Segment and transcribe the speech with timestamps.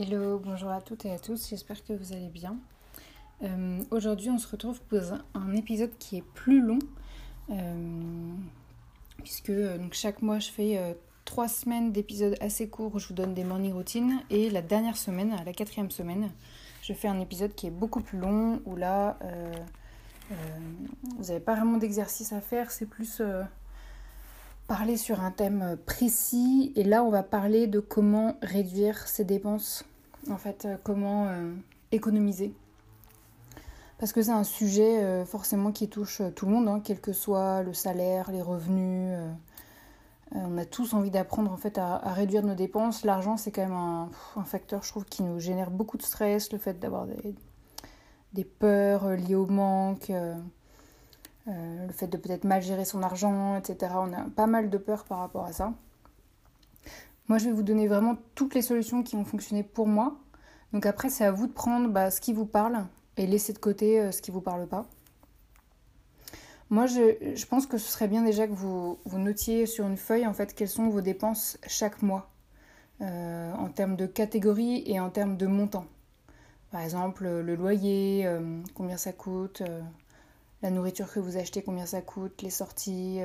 [0.00, 2.56] Hello, bonjour à toutes et à tous, j'espère que vous allez bien.
[3.42, 5.00] Euh, aujourd'hui, on se retrouve pour
[5.34, 6.78] un épisode qui est plus long,
[7.50, 8.32] euh,
[9.18, 13.12] puisque euh, donc, chaque mois je fais trois semaines d'épisodes assez courts où je vous
[13.12, 16.30] donne des morning routines, et la dernière semaine, la quatrième semaine,
[16.80, 19.18] je fais un épisode qui est beaucoup plus long, où là,
[21.18, 23.20] vous n'avez pas vraiment d'exercice à faire, c'est plus
[24.66, 29.84] parler sur un thème précis et là on va parler de comment réduire ses dépenses,
[30.30, 31.52] en fait euh, comment euh,
[31.90, 32.54] économiser.
[33.98, 37.12] Parce que c'est un sujet euh, forcément qui touche tout le monde, hein, quel que
[37.12, 39.16] soit le salaire, les revenus.
[40.32, 43.04] on a tous envie d'apprendre en fait à, réduire nos dépenses.
[43.04, 44.10] L'argent c'est quand même un,
[44.44, 47.06] facteur je trouve qui nous génère beaucoup de stress, le fait d'avoir
[48.32, 50.10] des, peurs liées au manque.
[51.48, 53.94] Euh, le fait de peut-être mal gérer son argent, etc.
[53.96, 55.72] On a pas mal de peur par rapport à ça.
[57.28, 60.16] Moi, je vais vous donner vraiment toutes les solutions qui ont fonctionné pour moi.
[60.72, 62.84] Donc après, c'est à vous de prendre bah, ce qui vous parle
[63.16, 64.86] et laisser de côté euh, ce qui ne vous parle pas.
[66.70, 70.32] Moi, je, pense que ce serait bien déjà que vous, notiez sur une feuille en
[70.32, 72.30] fait quelles sont vos dépenses chaque mois
[73.02, 75.84] euh, en termes de catégorie et en termes de montant.
[76.70, 78.26] Par exemple, le loyer,
[78.74, 79.62] combien ça coûte,
[80.62, 83.20] la nourriture que vous achetez, combien ça coûte, les sorties,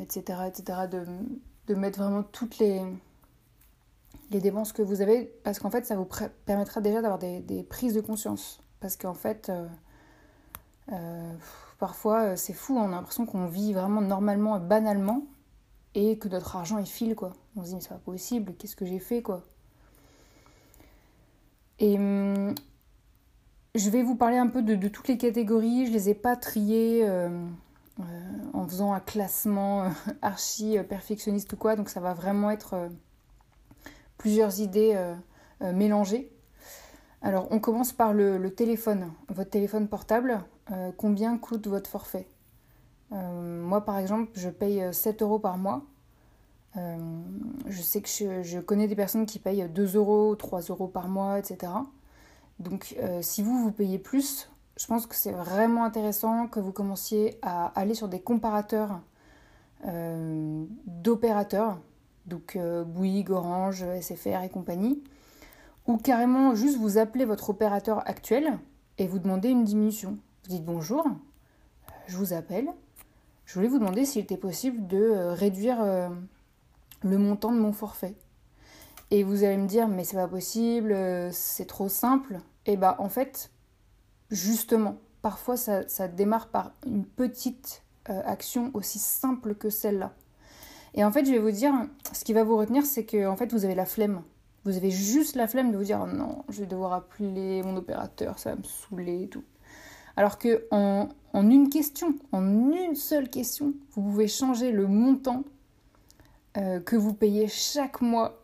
[0.00, 0.38] etc.
[0.40, 0.78] Euh, etc.
[1.68, 2.80] De, mettre vraiment toutes les,
[4.30, 6.08] les dépenses que vous avez, parce qu'en fait, ça vous
[6.44, 8.60] permettra déjà d'avoir des, prises de conscience.
[8.80, 9.66] Parce qu'en fait, euh,
[10.92, 11.32] euh,
[11.78, 15.24] parfois, c'est fou, on a l'impression qu'on vit vraiment normalement, banalement,
[15.94, 17.32] et que notre argent, il file, quoi.
[17.56, 19.42] On se dit, mais c'est pas possible, qu'est-ce que j'ai fait, quoi?
[21.80, 22.54] Hum,
[23.76, 25.86] je vais vous parler un peu de, toutes les catégories.
[25.86, 27.28] Je les ai pas triées euh,
[28.00, 28.04] euh,
[28.52, 29.88] en faisant un classement euh,
[30.22, 31.76] archi perfectionniste ou quoi.
[31.76, 32.88] Donc ça va vraiment être
[34.18, 34.98] plusieurs idées
[35.60, 36.30] mélangées.
[37.22, 40.42] Alors on commence par le, téléphone, votre téléphone portable.
[40.96, 42.28] combien coûte votre forfait?
[43.10, 45.82] Moi par exemple, je paye 7 euros par mois.
[46.74, 51.08] je sais que je, je, connais des personnes qui payent 2 euros, 3 euros par
[51.08, 51.72] mois, etc.
[52.58, 56.72] Donc euh, si vous, vous payez plus, je pense que c'est vraiment intéressant que vous
[56.72, 59.00] commenciez à aller sur des comparateurs
[59.86, 61.78] euh, d'opérateurs,
[62.26, 65.02] donc euh, Bouygues, Orange, SFR et compagnie,
[65.86, 68.58] ou carrément juste vous appelez votre opérateur actuel
[68.98, 70.18] et vous demandez une diminution.
[70.44, 71.06] Vous dites bonjour,
[72.06, 72.68] je vous appelle,
[73.44, 75.78] je voulais vous demander s'il était possible de réduire
[77.02, 78.14] le montant de mon forfait.
[79.10, 82.40] Et vous allez me dire, mais c'est pas possible, euh, c'est trop simple.
[82.66, 83.50] Et bah, en fait,
[84.30, 90.12] justement, parfois ça, ça démarre par une petite euh, action aussi simple que celle-là.
[90.94, 91.72] Et en fait, je vais vous dire,
[92.12, 94.22] ce qui va vous retenir, c'est que en fait, vous avez la flemme.
[94.64, 97.76] Vous avez juste la flemme de vous dire, oh non, je vais devoir appeler mon
[97.76, 99.44] opérateur, ça va me saouler et tout.
[100.16, 105.44] Alors que en, en une question, en une seule question, vous pouvez changer le montant
[106.56, 108.42] euh, que vous payez chaque mois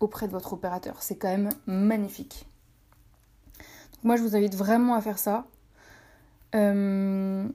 [0.00, 1.02] auprès de votre opérateur.
[1.02, 2.46] C'est quand même magnifique.
[4.02, 5.46] moi, je vous invite vraiment à faire ça.
[6.54, 7.48] Euh,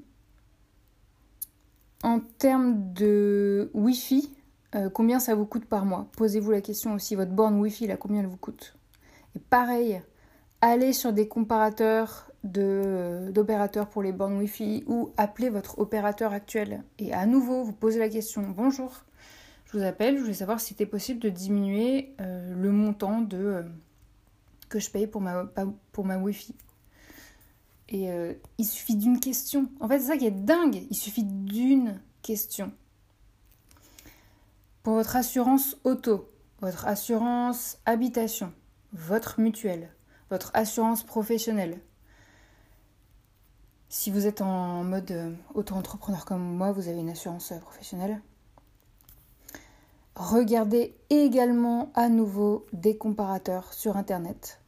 [2.03, 4.33] en termes de Wi-Fi,
[4.75, 6.07] euh, combien ça vous coûte par mois?
[6.17, 8.75] Posez-vous la question aussi, votre borne Wi-Fi, là, combien elle vous coûte?
[9.35, 10.01] Et pareil,
[10.61, 16.83] allez sur des comparateurs d'opérateurs pour les bornes Wi-Fi ou appelez votre opérateur actuel.
[16.97, 19.03] Et à nouveau, vous posez la question, bonjour,
[19.71, 23.37] je vous appelle, je voulais savoir si c'était possible de diminuer euh, le montant de,
[23.37, 23.63] euh,
[24.67, 25.45] que je paye pour ma,
[25.93, 26.55] pour ma Wi-Fi.
[27.87, 29.69] Et euh, il suffit d'une question.
[29.79, 30.85] En fait, c'est ça qui est dingue.
[30.89, 32.73] Il suffit d'une question.
[34.83, 36.29] Pour votre assurance auto,
[36.59, 38.51] votre assurance habitation,
[38.91, 39.89] votre mutuelle,
[40.29, 41.79] votre assurance professionnelle,
[43.89, 48.21] Si vous êtes en mode auto-entrepreneur comme moi, vous avez une assurance professionnelle.
[50.21, 54.61] Regardez également à nouveau des comparateurs sur Internet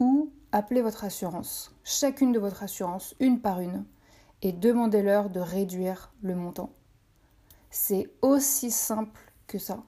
[0.00, 3.86] ou appelez votre assurance, chacune de votre assurance, une par une,
[4.42, 6.74] et demandez-leur de réduire le montant.
[7.70, 9.82] C'est aussi simple que ça.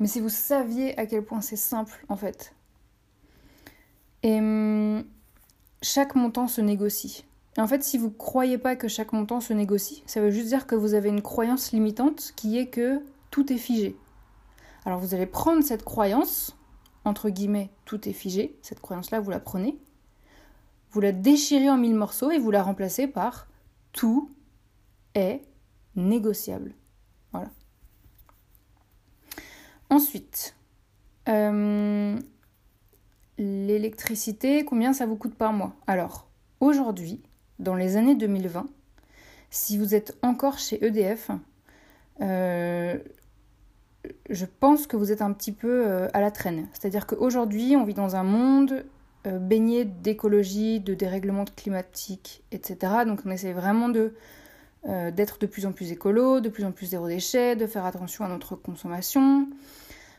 [0.00, 2.56] Mais si vous saviez à quel point c'est simple, en fait.
[4.24, 5.04] Et hum,
[5.80, 7.24] chaque montant se négocie.
[7.56, 10.48] En fait, si vous ne croyez pas que chaque montant se négocie, ça veut juste
[10.48, 13.00] dire que vous avez une croyance limitante qui est que
[13.34, 13.96] tout est figé.
[14.84, 16.56] Alors vous allez prendre cette croyance,
[17.04, 19.76] entre guillemets, tout est figé, cette croyance-là, vous la prenez,
[20.92, 23.48] vous la déchirez en mille morceaux et vous la remplacez par
[23.90, 24.30] tout
[25.16, 25.42] est
[25.96, 26.76] négociable.
[27.32, 27.50] Voilà.
[29.90, 30.54] Ensuite,
[31.28, 32.16] euh,
[33.36, 35.74] l'électricité, combien ça vous coûte par mois?
[35.88, 36.28] Alors,
[36.60, 37.20] aujourd'hui,
[37.58, 38.68] dans les années 2020,
[39.50, 41.32] si vous êtes encore chez EDF,
[42.20, 42.96] euh,
[44.30, 46.66] je pense que vous êtes un petit peu euh, à la traîne.
[46.72, 48.84] C'est-à-dire qu'aujourd'hui, on vit dans un monde
[49.26, 53.04] euh, baigné d'écologie, de dérèglement climatique, etc.
[53.06, 53.92] Donc on essaie vraiment
[54.86, 57.84] euh, d'être de plus en plus écolo, de plus en plus zéro déchet, de faire
[57.84, 59.48] attention à notre consommation.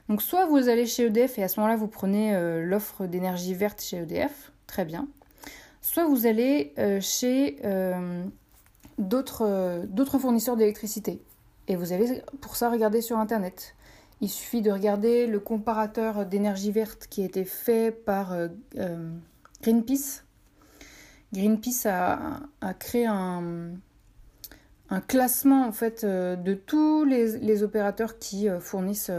[0.09, 3.81] Donc soit vous allez chez EDF et à ce moment-là vous prenez l'offre d'énergie verte
[3.81, 5.07] chez EDF, très bien.
[5.81, 7.59] Soit vous allez chez
[8.99, 11.23] d'autres fournisseurs d'électricité.
[11.67, 13.75] Et vous allez pour ça regarder sur Internet.
[14.21, 18.47] Il suffit de regarder le comparateur d'énergie verte qui a été fait par euh,
[18.77, 19.11] euh,
[19.61, 20.23] Greenpeace.
[21.33, 23.73] Greenpeace a, créé un,
[25.07, 29.11] classement en fait euh, de tous les, opérateurs qui fournissent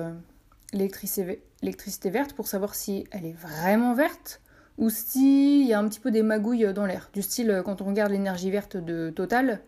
[0.72, 4.40] l'électricité verte pour savoir si elle est vraiment verte
[4.78, 7.10] ou s'il y a un petit peu des magouilles dans l'air.
[7.12, 9.60] Du style, quand on regarde l'énergie verte de Total,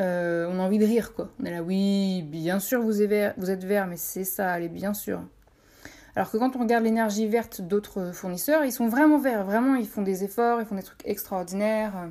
[0.00, 1.30] euh, on a envie de rire, quoi.
[1.40, 5.22] On est là, oui, bien sûr, vous êtes vert, mais c'est ça, allez, bien sûr.
[6.16, 9.86] Alors que quand on regarde l'énergie verte d'autres fournisseurs, ils sont vraiment verts, vraiment, ils
[9.86, 12.08] font des efforts, ils font des trucs extraordinaires.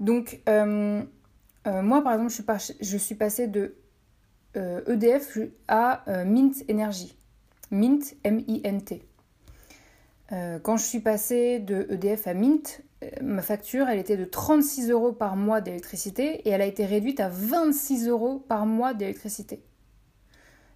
[0.00, 1.02] Donc, euh,
[1.66, 3.76] euh, moi, par exemple, je suis, je suis passée de
[4.54, 7.14] EDF e à Mint Energy.
[7.70, 9.02] Mint, M-I-N-T.
[10.62, 12.82] quand je suis passée de EDF à Mint,
[13.22, 17.20] ma facture, elle était de 36 euros par mois d'électricité et elle a été réduite
[17.20, 19.62] à 26 euros par mois d'électricité.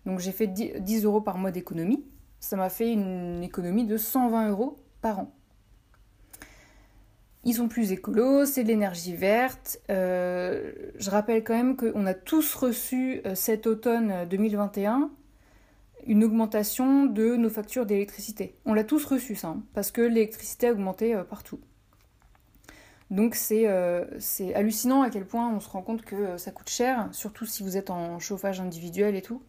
[0.07, 2.05] Donc j'ai fait 10 euros par mois d'économie.
[2.41, 5.33] Ça m'a fait une économie de 120 euros par an.
[7.45, 9.81] Ils sont plus écolos, c'est de l'énergie verte.
[9.91, 15.11] Euh, je rappelle quand même qu'on a tous reçu euh, cet automne 2021
[16.07, 18.57] une augmentation de nos factures d'électricité.
[18.65, 21.61] On l'a tous reçu ça, hein, parce que l'électricité a augmenté partout.
[23.11, 26.71] Donc euh, c'est hallucinant à quel point on se rend compte que euh, ça coûte
[26.71, 29.43] cher, surtout si vous êtes en chauffage individuel et tout.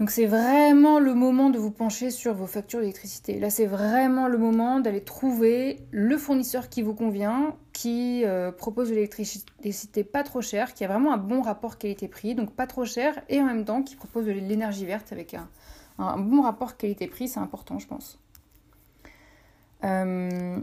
[0.00, 3.38] Donc c'est vraiment le moment de vous pencher sur vos factures d'électricité.
[3.38, 8.90] Là c'est vraiment le moment d'aller trouver le fournisseur qui vous convient, qui euh, propose
[8.90, 12.84] de l'électricité pas trop chère, qui a vraiment un bon rapport qualité-prix, donc pas trop
[12.84, 15.48] cher, et en même temps qui propose de l'énergie verte avec un,
[15.98, 18.18] un, bon rapport qualité-prix, c'est important je pense.
[19.84, 20.60] Euh,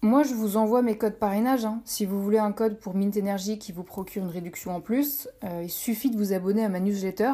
[0.00, 1.64] moi, je vous envoie mes codes parrainage.
[1.64, 1.82] Hein.
[1.84, 5.28] Si vous voulez un code pour Mint Energy qui vous procure une réduction en plus,
[5.42, 7.32] euh, il suffit de vous abonner à ma newsletter.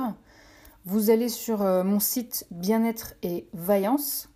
[0.86, 4.30] Vous allez sur euh, mon site Bien-être et Vaillance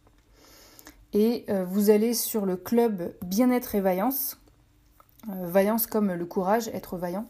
[1.14, 4.38] et euh, vous allez sur le club Bien-être et Vaillance.
[5.26, 7.26] vaillance comme le courage, être vaillant.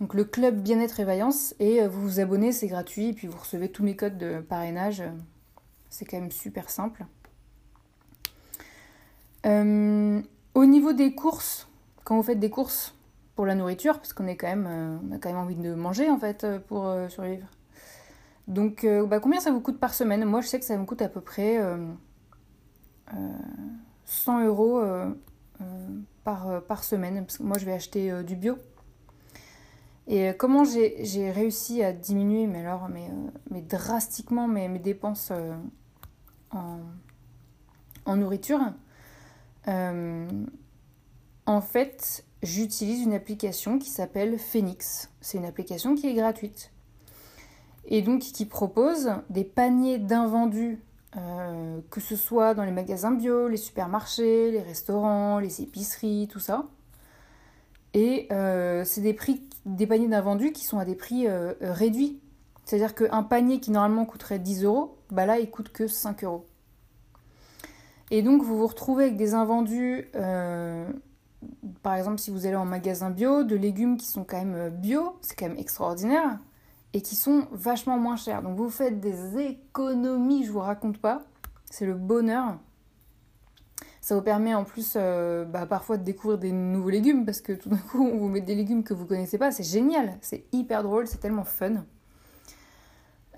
[0.00, 3.38] Donc le club Bien-être et Vaillance et vous vous abonnez, c'est gratuit et puis vous
[3.38, 5.02] recevez tous mes codes de parrainage.
[5.90, 7.06] C'est quand même super simple.
[9.44, 10.22] Euh,
[10.54, 11.68] au niveau des courses,
[12.04, 12.94] quand vous faites des courses
[13.34, 16.08] pour la nourriture, parce qu'on quand même, euh, on a quand même envie de manger
[16.08, 17.46] en fait euh, pour survivre.
[18.48, 20.24] Donc, bah, combien ça vous coûte par semaine?
[20.24, 21.60] Moi, je sais que ça me coûte à peu près
[24.04, 24.80] 100 euros
[26.22, 28.56] par, par semaine, parce que moi, je vais acheter du bio.
[30.06, 32.64] Et comment j'ai réussi à diminuer, mais
[33.50, 35.32] mais, drastiquement mes, dépenses
[36.52, 36.78] en,
[38.04, 38.60] en nourriture?
[39.68, 40.28] Euh,
[41.46, 45.10] en fait, j'utilise une application qui s'appelle Phoenix.
[45.20, 46.72] C'est une application qui est gratuite.
[47.86, 50.82] Et donc qui propose des paniers d'invendus,
[51.16, 56.40] euh, que ce soit dans les magasins bio, les supermarchés, les restaurants, les épiceries, tout
[56.40, 56.66] ça.
[57.94, 61.28] Et euh, c'est des prix, des paniers d'invendus qui sont à des prix
[61.60, 62.20] réduits.
[62.64, 66.44] C'est-à-dire qu'un panier qui normalement coûterait 10 euros, bah là il coûte que 5 euros.
[68.10, 70.88] Et donc vous vous retrouvez avec des invendus, euh,
[71.82, 74.70] par exemple si vous allez en magasin bio, de légumes qui sont quand même euh,
[74.70, 76.38] bio, c'est quand même extraordinaire,
[76.92, 78.42] et qui sont vachement moins chers.
[78.42, 81.22] Donc vous faites des économies, je vous raconte pas,
[81.68, 82.58] c'est le bonheur.
[84.00, 87.52] Ça vous permet en plus euh, bah, parfois de découvrir des nouveaux légumes parce que
[87.52, 90.44] tout d'un coup on vous met des légumes que vous connaissez pas, c'est génial, c'est
[90.52, 91.84] hyper drôle, c'est tellement fun.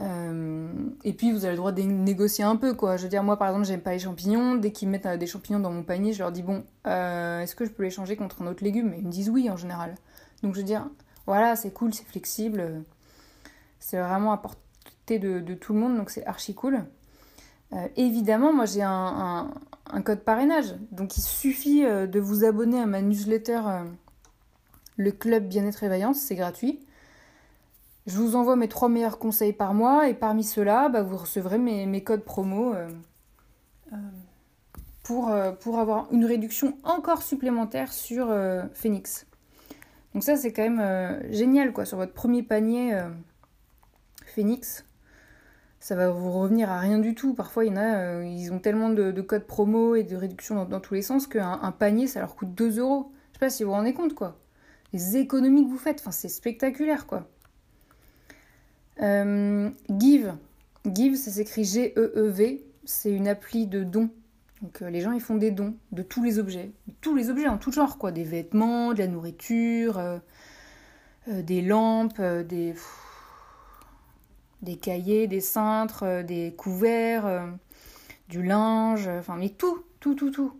[0.01, 0.69] Euh,
[1.03, 2.97] et puis vous avez le droit de négocier un peu quoi.
[2.97, 4.55] Je veux dire moi par exemple j'aime pas les champignons.
[4.55, 7.65] Dès qu'ils mettent euh, des champignons dans mon panier, je leur dis bon est-ce que
[7.65, 8.95] je peux les changer contre un autre légume?
[8.95, 9.97] Et ils me disent oui en général.
[10.43, 10.89] Donc je veux dire
[11.27, 12.83] voilà c'est cool, c'est flexible,
[13.81, 16.85] c'est vraiment à portée de, tout le monde donc c'est archi cool.
[17.97, 19.51] évidemment moi j'ai un,
[20.05, 20.75] code parrainage.
[20.93, 23.85] Donc il suffit euh, de vous abonner à ma newsletter euh,
[24.97, 26.81] Le Club Bien-être et c'est gratuit.
[28.09, 31.59] Je vous envoie mes trois meilleurs conseils par mois et parmi ceux-là, bah, vous recevrez
[31.59, 32.89] mes, codes promo euh,
[35.05, 38.35] pour, pour avoir une réduction encore supplémentaire sur
[38.75, 39.27] Phoenix.
[40.15, 42.99] Donc ça c'est quand même génial quoi sur votre premier panier
[44.27, 44.85] Phoenix
[45.81, 47.35] ça va vous revenir à rien du tout.
[47.35, 51.27] Parfois, euh, ils ont tellement de, codes promo et de réduction dans, tous les sens
[51.27, 53.13] qu'un un panier, ça leur coûte 2 euros.
[53.29, 54.39] Je sais pas si vous vous rendez compte, quoi.
[54.93, 57.29] Les économies que vous faites, c'est spectaculaire, quoi.
[59.01, 60.35] Euh, Give.
[60.87, 62.65] Give, ça s'écrit G-E-E-V.
[62.85, 64.11] C'est une appli de dons.
[64.63, 66.73] Donc, euh, les gens, ils font des dons de tous les objets.
[67.01, 68.13] tous les objets en tout genre, quoi.
[68.13, 70.01] Des vêtements, de la nourriture,
[71.27, 72.75] des lampes, des
[74.63, 77.47] des cahiers, des cintres, euh, des couverts, euh,
[78.29, 80.53] du linge, euh, enfin mais tout, tout, tout, tout.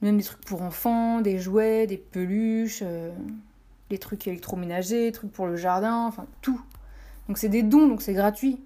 [0.00, 2.82] Même des trucs pour enfants, des jouets, des peluches,
[3.88, 6.60] des trucs électroménagers, des trucs pour le jardin, enfin tout.
[7.28, 8.60] Donc c'est des dons, donc c'est gratuit.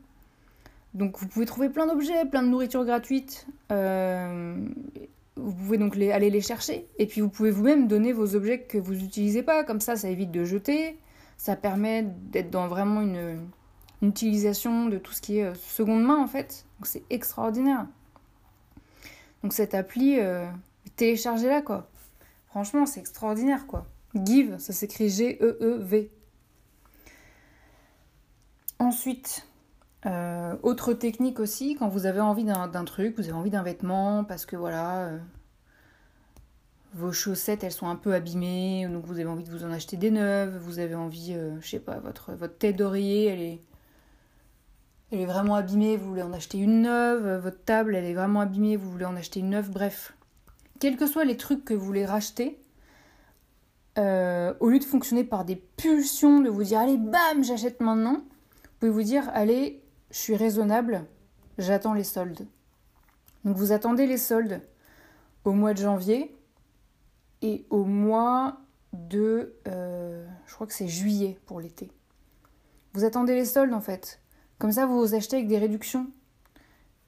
[0.94, 3.46] Donc vous pouvez trouver plein d'objets, plein de nourriture gratuite.
[3.70, 6.86] vous pouvez donc aller les chercher.
[6.98, 9.64] Et puis vous pouvez vous-même donner vos objets que vous n'utilisez pas.
[9.64, 10.98] Comme ça, ça évite de jeter.
[11.36, 13.38] Ça permet d'être dans vraiment une,
[14.02, 16.64] une utilisation de tout ce qui est euh, seconde main en fait.
[16.78, 17.86] Donc c'est extraordinaire.
[19.42, 20.46] Donc cette appli, euh,
[20.96, 21.88] téléchargez-la quoi.
[22.48, 23.86] Franchement, c'est extraordinaire quoi.
[24.14, 26.10] Give, ça s'écrit G-E-E-V.
[28.78, 29.46] Ensuite,
[30.06, 34.24] euh, autre technique aussi, quand vous avez envie d'un truc, vous avez envie d'un vêtement,
[34.24, 35.10] parce que voilà,
[36.94, 39.96] vos chaussettes elles sont un peu abîmées, donc vous avez envie de vous en acheter
[39.96, 43.60] des neuves, vous avez envie, je sais pas, votre, votre tête d'oreiller elle est,
[45.10, 48.40] elle est vraiment abîmée, vous voulez en acheter une neuve, votre table elle est vraiment
[48.40, 50.14] abîmée, vous voulez en acheter une neuve, bref.
[50.80, 52.62] Quels que soient les trucs que vous voulez racheter,
[53.98, 58.22] euh, au lieu de fonctionner par des pulsions, de vous dire allez bam j'achète maintenant,
[58.78, 61.04] pouvez vous dire allez je suis raisonnable,
[61.58, 62.46] j'attends les soldes.
[63.44, 64.62] Donc vous attendez les soldes
[65.44, 66.34] au mois de janvier
[67.42, 68.60] et au mois
[68.92, 71.90] de, euh, je crois que c'est juillet pour l'été.
[72.94, 74.20] Vous attendez les soldes en fait.
[74.58, 76.08] Comme ça, vous achetez avec des réductions.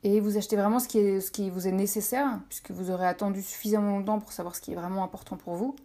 [0.03, 3.07] Et vous achetez vraiment ce qui, est, ce qui vous est nécessaire, puisque vous aurez
[3.07, 5.77] attendu suffisamment longtemps pour savoir ce qui est vraiment important pour vous,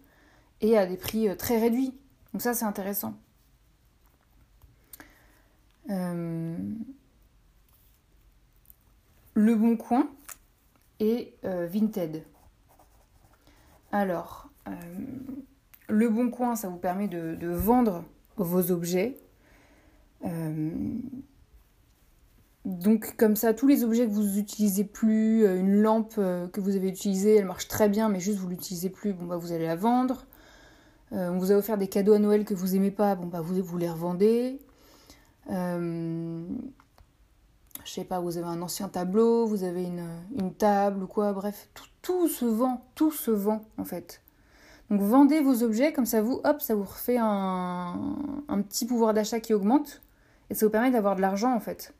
[0.62, 1.92] et à des prix euh, très réduits.
[2.32, 3.14] Donc ça, c'est intéressant.
[5.90, 6.56] Euh,
[9.34, 10.08] le Bon Coin
[11.00, 12.24] et euh, Vinted.
[13.92, 14.50] Alors,
[15.88, 18.04] Le Bon Coin, ça vous permet de, vendre
[18.36, 19.16] vos objets.
[22.66, 26.60] Donc comme ça, tous les objets que vous utilisez plus, euh, une lampe euh, que
[26.60, 29.52] vous avez utilisée, elle marche très bien, mais juste vous l'utilisez plus, bon bah vous
[29.52, 30.26] allez la vendre.
[31.12, 33.40] Euh, on vous a offert des cadeaux à Noël que vous aimez pas, bon bah
[33.40, 34.58] vous les revendez.
[35.48, 36.52] Je
[37.84, 41.68] sais pas, vous avez un ancien tableau, vous avez une, table ou quoi, bref,
[42.02, 44.22] tout, se vend, tout se vend en fait.
[44.90, 48.16] Donc vendez vos objets, comme ça vous, hop, ça vous refait un,
[48.48, 50.02] un petit pouvoir d'achat qui augmente,
[50.50, 51.94] et ça vous permet d'avoir de l'argent en fait.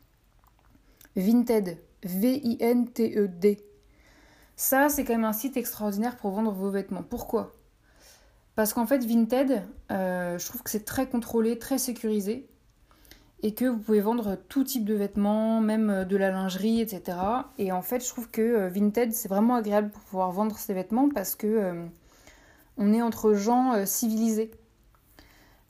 [1.16, 3.64] Vinted, V-I-N-T-E-D.
[4.54, 7.02] Ça, c'est quand même un site extraordinaire pour vendre vos vêtements.
[7.02, 7.52] Pourquoi?
[8.54, 9.62] Parce qu'en fait, Vinted,
[9.92, 12.48] euh, je trouve que c'est très contrôlé, très sécurisé.
[13.43, 17.19] Et que vous pouvez vendre tout type de vêtements, même euh, de la lingerie, etc.
[17.59, 20.75] Et en fait, je trouve que euh, Vinted, c'est vraiment agréable pour pouvoir vendre ses
[20.75, 21.87] vêtements parce que
[22.78, 24.50] on est entre gens civilisés.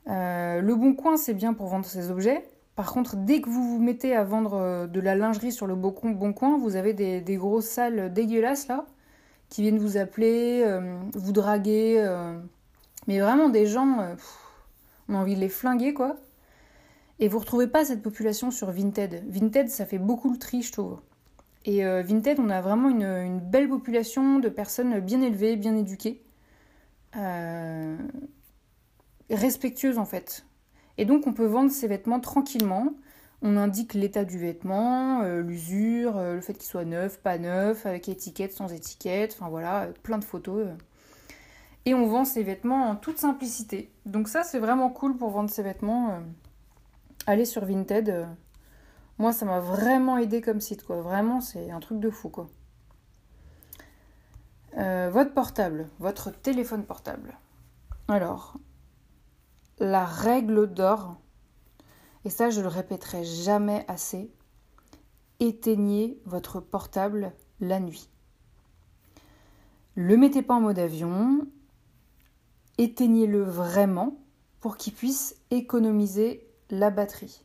[0.06, 2.44] le Bon Coin, c'est bien pour vendre ses objets.
[2.76, 5.74] Par contre, dès que vous vous mettez à vendre euh, de la lingerie sur le
[5.74, 8.84] bon coin, vous avez des, grosses salles dégueulasses là,
[9.48, 11.96] qui viennent vous appeler, euh, vous draguer.
[11.98, 12.38] Euh.
[13.08, 14.14] mais vraiment des gens,
[15.08, 16.16] on a envie de les flinguer quoi.
[17.18, 19.24] Et vous retrouvez pas cette population sur Vinted.
[19.28, 21.00] Vinted, ça fait beaucoup le tri, je trouve.
[21.64, 26.22] Et euh, Vinted, on a vraiment une, belle population de personnes bien élevées, bien éduquées,
[27.16, 27.96] euh,
[29.30, 30.46] respectueuses en fait.
[30.98, 32.94] Et donc on peut vendre ces vêtements tranquillement.
[33.42, 38.08] On indique l'état du vêtement, euh, l'usure, le fait qu'il soit neuf, pas neuf, avec
[38.08, 40.68] étiquette, sans étiquette, enfin voilà, plein de photos.
[41.84, 43.90] Et on vend ces vêtements en toute simplicité.
[44.04, 46.20] Donc ça c'est vraiment cool pour vendre ces vêtements.
[47.26, 48.28] Allez sur Vinted
[49.18, 51.00] moi, ça m'a vraiment aidé comme site, quoi.
[51.00, 52.50] Vraiment, c'est un truc de fou, quoi.
[54.76, 57.38] Euh, votre portable, votre téléphone portable.
[58.08, 58.58] Alors,
[59.78, 61.16] la règle d'or,
[62.26, 64.30] et ça je le répéterai jamais assez,
[65.40, 68.10] éteignez votre portable la nuit.
[69.94, 71.46] Le mettez pas en mode avion,
[72.76, 74.18] éteignez-le vraiment
[74.60, 77.42] pour qu'il puisse économiser la batterie.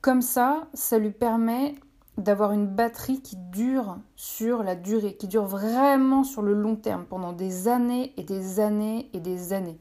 [0.00, 1.74] Comme ça, ça lui permet
[2.18, 7.04] d'avoir une batterie qui dure sur la durée, qui dure vraiment sur le long terme,
[7.04, 9.78] pendant des années et des années et des années.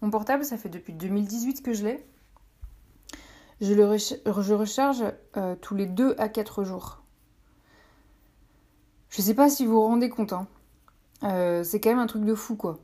[0.00, 2.06] Mon portable, ça fait depuis 2018 que je l'ai.
[3.60, 3.84] Je le
[4.54, 5.04] recharge
[5.36, 7.02] euh, tous les 2 à 4 jours.
[9.10, 10.32] Je sais pas si vous vous rendez compte.
[10.32, 10.46] Hein.
[11.22, 12.80] Euh, c'est quand même un truc de fou, quoi.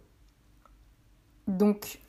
[1.49, 2.01] Donc,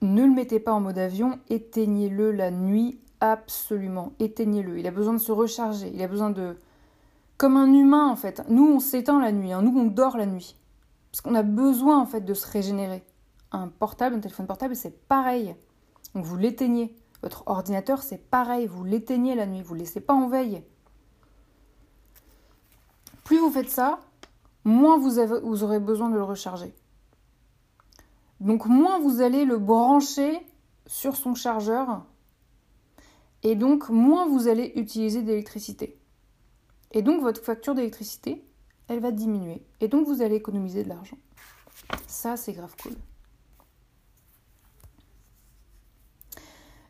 [0.00, 4.12] ne le mettez pas en mode avion, éteignez-le la nuit absolument.
[4.18, 4.78] Éteignez-le.
[4.78, 5.90] Il a besoin de se recharger.
[5.94, 6.56] Il a besoin de.
[7.36, 8.42] Comme un humain en fait.
[8.48, 9.52] Nous, on s'éteint la nuit.
[9.52, 9.62] Hein.
[9.62, 10.56] Nous, on dort la nuit.
[11.10, 13.04] Parce qu'on a besoin en fait de se régénérer.
[13.50, 15.54] Un portable, un téléphone portable, c'est pareil.
[16.14, 16.94] Donc vous l'éteignez.
[17.22, 18.66] Votre ordinateur, c'est pareil.
[18.66, 19.62] Vous l'éteignez la nuit.
[19.62, 20.62] Vous ne le laissez pas en veille.
[23.24, 24.00] Plus vous faites ça,
[24.64, 25.18] moins vous,
[25.62, 26.74] aurez besoin de le recharger.
[28.40, 30.38] Donc moins vous allez le brancher
[30.86, 32.04] sur son chargeur
[33.42, 35.98] et donc moins vous allez utiliser d'électricité.
[36.92, 38.44] Et donc votre facture d'électricité,
[38.88, 39.62] elle va diminuer.
[39.80, 41.18] Et donc vous allez économiser de l'argent.
[42.06, 42.94] Ça, c'est grave cool.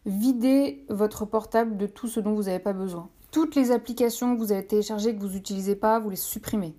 [0.06, 3.10] Videz votre portable de tout ce dont vous n'avez pas besoin.
[3.30, 6.74] Toutes les applications que vous avez téléchargées que vous n'utilisez pas, vous les supprimez.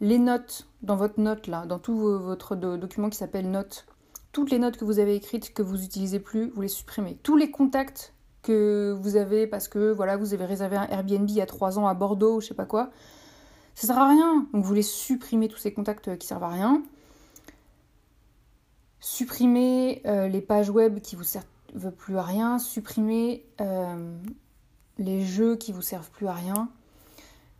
[0.00, 3.86] Les notes dans votre note là, dans tout votre document qui s'appelle notes,
[4.32, 7.16] toutes les notes que vous avez écrites que vous n'utilisez plus, vous les supprimez.
[7.22, 11.36] Tous les contacts que vous avez parce que voilà, vous avez réservé un Airbnb il
[11.36, 12.90] y a trois ans à Bordeaux, je sais pas quoi,
[13.74, 14.46] ça sert à rien.
[14.52, 16.82] Donc vous les supprimez tous ces contacts qui servent à rien.
[19.00, 21.44] Supprimez euh, les pages web qui vous servent
[21.96, 22.58] plus à rien.
[22.58, 24.16] Supprimez euh,
[24.98, 26.68] les jeux qui vous servent plus à rien.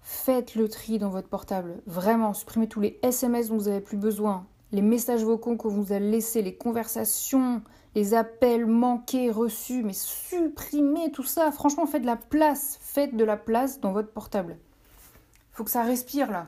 [0.02, 1.80] Faites le tri dans votre portable.
[1.86, 5.92] Vraiment, supprimez tous les SMS dont vous n'avez plus besoin les messages vocaux que vous
[5.92, 7.62] avez laissés, les conversations,
[7.94, 11.52] les appels manqués, reçus, mais supprimez tout ça.
[11.52, 12.78] Franchement, faites de la place.
[12.80, 14.56] Faites de la place dans votre portable.
[15.52, 16.46] Il faut que ça respire là.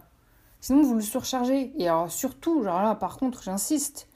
[0.60, 1.72] Sinon, vous le surchargez.
[1.78, 4.08] Et alors, surtout, genre là, par contre, j'insiste,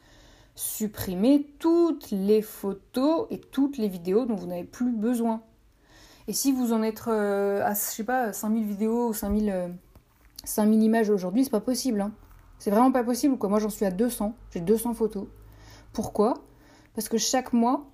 [0.55, 5.43] supprimez toutes les photos et toutes les vidéos dont vous n'avez plus besoin.
[6.27, 9.71] Et si vous en êtes euh, à, je sais pas, 5000 vidéos ou 5000,
[10.45, 12.01] 5000 euh, images aujourd'hui, c'est pas possible.
[12.01, 12.13] Hein.
[12.59, 13.49] C'est vraiment pas possible quoi.
[13.49, 15.27] Moi j'en suis à 200, j'ai 200 photos.
[15.93, 16.35] Pourquoi?
[16.95, 17.87] Parce que chaque mois,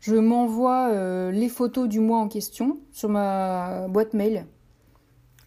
[0.00, 4.46] je m'envoie euh, les photos du mois en question sur ma boîte mail.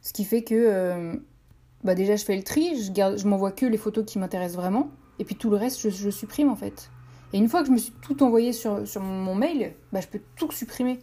[0.02, 1.16] Ce qui fait que euh,
[1.84, 4.90] bah déjà je fais le tri, je, m'envoie que les photos qui m'intéressent vraiment,
[5.20, 6.90] et puis tout le reste je, supprime en fait.
[7.34, 10.08] Et une fois que je me suis tout envoyé sur, sur mon mail, bah, je
[10.08, 11.00] peux tout supprimer.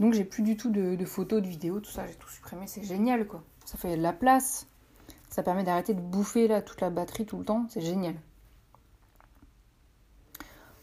[0.00, 2.66] Donc j'ai plus du tout de, de photos, de vidéos, tout ça, j'ai tout supprimé,
[2.66, 3.42] c'est génial quoi.
[3.64, 4.66] Ça fait de la place.
[5.34, 8.14] Ça permet d'arrêter de bouffer là toute la batterie tout le temps, c'est génial.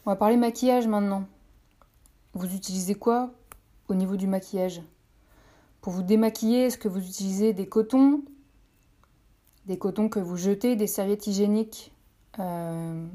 [0.04, 1.24] On va parler maquillage maintenant.
[2.34, 3.30] Vous utilisez quoi
[3.88, 4.82] au niveau du maquillage?
[5.80, 8.24] Pour vous démaquiller, est-ce que vous utilisez des cotons?
[9.64, 11.94] Des cotons que vous jetez, des serviettes hygiéniques
[12.38, 13.06] euh,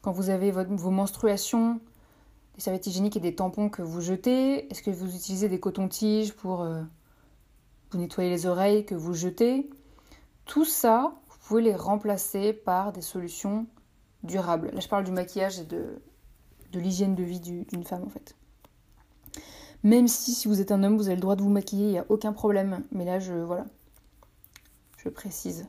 [0.00, 1.80] quand vous avez vos menstruations,
[2.54, 4.70] des serviettes hygiéniques et des tampons que vous jetez?
[4.70, 6.82] Est-ce que vous utilisez des cotons-tiges pour euh,
[7.90, 9.68] vous nettoyer les oreilles que vous jetez?
[10.50, 13.68] Tout ça, vous pouvez les remplacer par des solutions
[14.24, 14.72] durables.
[14.72, 16.02] Là, je parle du maquillage et de,
[16.74, 18.34] l'hygiène de vie d'une femme, en fait.
[19.84, 21.92] Même si, si vous êtes un homme, vous avez le droit de vous maquiller, il
[21.92, 22.82] n'y a aucun problème.
[22.90, 23.64] Mais là, je, voilà,
[24.96, 25.68] je précise.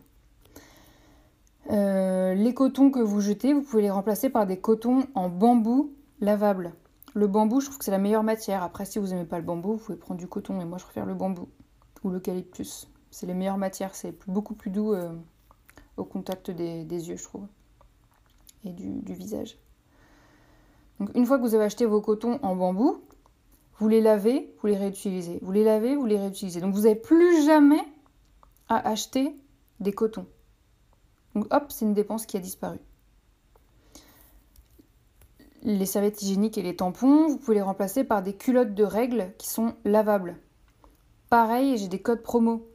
[1.69, 5.93] Euh, les cotons que vous jetez, vous pouvez les remplacer par des cotons en bambou
[6.21, 6.73] lavable.
[7.13, 8.63] Le bambou, je trouve que c'est la meilleure matière.
[8.63, 10.85] Après, si vous n'aimez pas le bambou, vous pouvez prendre du coton, mais moi je
[10.85, 11.49] préfère le bambou
[12.03, 12.90] ou l'eucalyptus.
[13.11, 15.13] C'est les meilleures matières, c'est beaucoup plus doux euh,
[15.97, 17.45] au contact des, yeux, je trouve,
[18.65, 19.57] et du, visage.
[20.99, 23.01] Donc une fois que vous avez acheté vos cotons en bambou,
[23.79, 25.39] Vous les lavez, vous les réutilisez.
[25.41, 26.61] Vous les lavez, vous les réutilisez.
[26.61, 27.83] Donc vous n'avez plus jamais
[28.69, 29.35] à acheter
[29.79, 30.27] des cotons.
[31.35, 32.79] Donc hop, c'est une dépense qui a disparu.
[35.63, 39.33] Les serviettes hygiéniques et les tampons, vous pouvez les remplacer par des culottes de règles
[39.37, 40.37] qui sont lavables.
[41.29, 42.67] Pareil, j'ai des codes promo.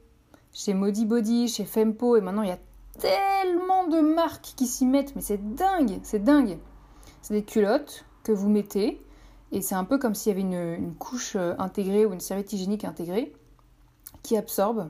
[0.59, 2.59] Chez Modi Body, chez Fempo, et maintenant il y a
[2.99, 6.57] tellement de marques qui s'y mettent, mais c'est dingue, c'est dingue.
[7.21, 9.05] C'est des culottes que vous mettez,
[9.53, 12.55] et c'est un peu comme s'il y avait une, couche euh, intégrée ou une serviette
[12.55, 13.35] hygiénique intégrée
[14.23, 14.89] qui absorbe.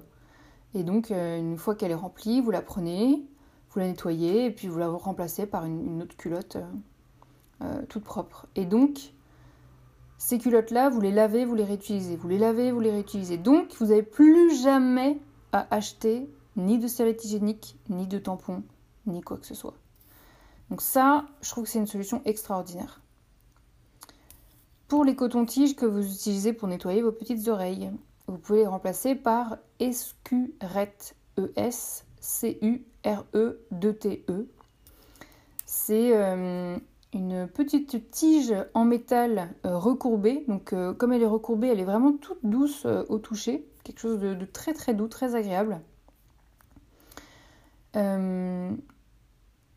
[0.75, 3.27] Et donc, euh, une fois qu'elle est remplie, vous la prenez,
[3.71, 6.59] vous la nettoyez, et puis vous la remplacez par une, autre culotte
[7.63, 8.47] euh, toute propre.
[8.55, 9.15] Et donc,
[10.17, 12.15] ces culottes-là, vous les lavez, vous les réutilisez.
[12.15, 13.37] Vous les lavez, vous les réutilisez.
[13.37, 15.19] Donc, vous n'avez plus jamais
[15.53, 18.63] à acheter ni de serviette hygiénique, ni de tampon,
[19.07, 19.75] ni quoi que ce soit.
[20.71, 23.01] Donc ça, je trouve que c'est une solution extraordinaire.
[24.89, 27.91] Pour les cotons-tiges que vous utilisez pour nettoyer vos petites oreilles,
[28.27, 32.07] vous pouvez les remplacer par Escurette, E-S-C-U-R-E-2-T-E.
[35.65, 36.77] C'est euh,
[37.13, 40.45] une petite tige en métal euh, recourbée.
[40.49, 43.67] Donc euh, comme elle est recourbée, elle est vraiment toute douce au toucher.
[43.87, 45.81] Quelque chose de, très très doux, très agréable.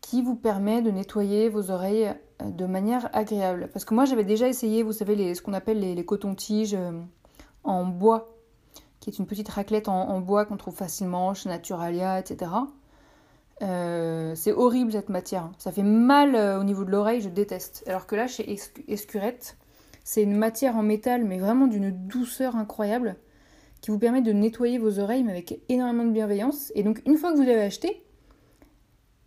[0.00, 2.12] qui vous permet de nettoyer vos oreilles
[2.44, 3.70] de manière agréable.
[3.72, 6.76] Parce que moi j'avais déjà essayé, vous savez, ce qu'on appelle les, les cotons-tiges
[7.62, 8.28] en bois
[9.00, 12.50] qui est une petite raclette en, bois qu'on trouve facilement chez Naturalia, etc.
[13.62, 15.50] Euh, c'est horrible cette matière.
[15.58, 17.82] Ça fait mal euh, au niveau de l'oreille, je déteste.
[17.86, 18.56] Alors que là, chez
[18.88, 19.56] Escurette,
[20.04, 23.16] c'est une matière en métal, mais vraiment d'une douceur incroyable,
[23.80, 26.72] qui vous permet de nettoyer vos oreilles, mais avec énormément de bienveillance.
[26.74, 28.04] Et donc, une fois que vous l'avez acheté,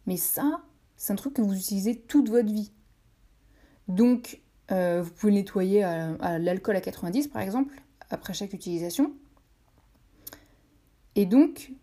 [0.06, 0.62] mais ça,
[0.96, 2.72] c'est un truc que vous utilisez toute votre vie.
[3.88, 9.14] Donc, euh, vous pouvez nettoyer à l'alcool à 90, par exemple, après chaque utilisation.
[11.16, 11.74] Et donc,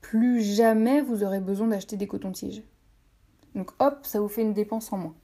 [0.00, 2.62] plus jamais vous aurez besoin d'acheter des cotons-tiges.
[3.54, 5.14] Donc hop, ça vous fait une dépense en moins.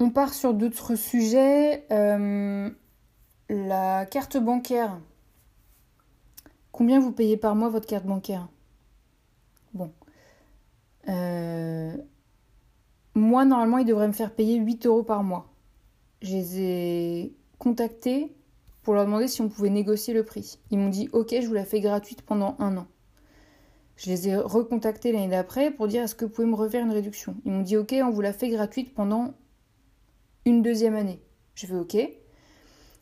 [0.00, 1.86] On part sur d'autres sujets.
[1.90, 2.70] Euh,
[3.48, 4.98] la carte bancaire.
[6.72, 8.48] Combien vous payez par mois votre carte bancaire?
[9.72, 9.92] Bon.
[11.08, 11.96] Euh,
[13.14, 15.52] moi, normalement, ils devraient me faire payer 8 euros par mois.
[16.22, 18.34] Je les ai contactés
[18.82, 20.58] pour leur demander si on pouvait négocier le prix.
[20.70, 22.86] Ils m'ont dit ok, je vous la fais gratuite pendant un an.
[23.96, 26.92] Je les ai recontactés l'année d'après pour dire est-ce que vous pouvez me refaire une
[26.92, 27.36] réduction?
[27.44, 29.34] Ils m'ont dit ok, on vous la fait gratuite pendant
[30.44, 31.20] une deuxième année.
[31.54, 31.96] Je fais ok.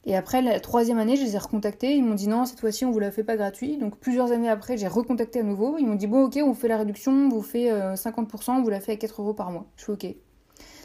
[0.06, 1.96] Et après la troisième année, je les ai recontactés.
[1.96, 3.80] Ils m'ont dit non, cette fois-ci on vous la fait pas gratuite.
[3.80, 5.78] Donc plusieurs années après, j'ai recontacté à nouveau.
[5.78, 8.62] Ils m'ont dit bon ok, on fait la réduction, on vous fait 50%, euh, on
[8.62, 9.66] vous la fait à 4 euros par mois.
[9.76, 10.06] Je fais ok.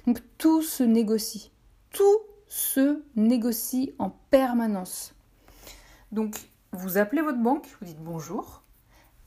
[0.07, 1.51] Donc tout se négocie.
[1.91, 5.13] Tout se négocie en permanence.
[6.11, 8.63] Donc, vous appelez votre banque, vous dites bonjour.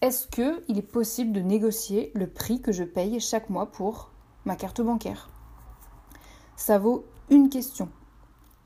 [0.00, 4.11] Est-ce qu'il est possible de négocier le prix que je paye chaque mois pour
[4.44, 5.31] ma carte bancaire?
[6.57, 7.88] Ça vaut une question.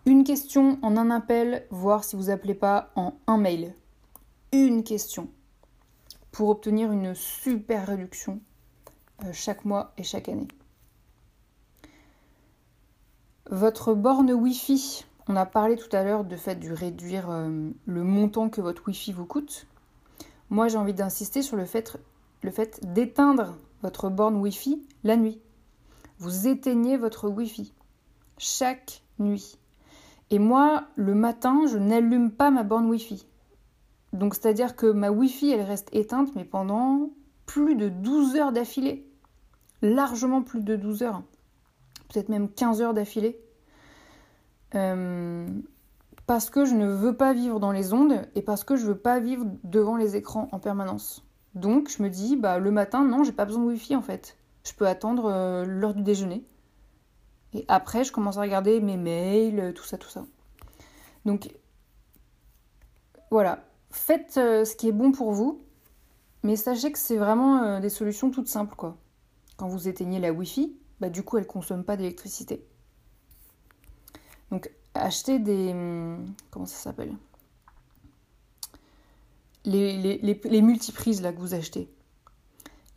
[0.09, 3.75] Une question en un appel, voire si vous appelez pas en un mail.
[4.53, 5.29] Une question
[6.31, 8.41] pour obtenir une super réduction
[9.25, 10.47] euh, chaque mois et chaque année.
[13.51, 18.05] Votre borne Wi-Fi, on a parlé tout à l'heure de fait de réduire euh, le
[18.05, 19.67] montant que votre Wi-Fi vous coûte.
[20.51, 21.99] Moi, j'ai envie d'insister sur le fait
[22.85, 25.41] d'éteindre votre borne Wi-Fi la nuit.
[26.21, 27.73] Vous éteignez votre Wi-Fi
[28.39, 29.59] chaque nuit.
[30.31, 33.27] Et moi, le matin, je n'allume pas ma borne Wi-Fi.
[34.13, 37.11] Donc, c'est-à-dire que ma Wi-Fi, elle reste éteinte, mais pendant
[37.47, 39.09] plus de 12 heures d'affilée.
[39.83, 41.23] Largement plus de 12 heures
[42.09, 43.39] peut-être même 15 heures d'affilée.
[44.75, 45.47] Euh,
[46.27, 48.99] parce que je ne veux pas vivre dans les ondes et parce que je veux
[48.99, 51.25] pas vivre devant les écrans en permanence.
[51.55, 54.37] Donc je me dis, bah le matin, non, j'ai pas besoin de wifi en fait.
[54.65, 56.45] Je peux attendre euh, l'heure du déjeuner.
[57.57, 60.25] Et après, je commence à regarder mes mails, tout ça, tout ça.
[61.25, 61.51] Donc
[63.31, 65.65] voilà, faites euh, ce qui est bon pour vous,
[66.43, 68.97] mais sachez que c'est vraiment des solutions toutes simples quoi.
[69.57, 72.65] Quand vous éteignez la Wi-Fi, bah, du coup, elle ne consomme pas d'électricité.
[74.51, 75.71] Donc, acheter des.
[75.71, 77.15] Hum, comment ça s'appelle?
[79.65, 81.91] Les, les, multiprises là, que vous achetez.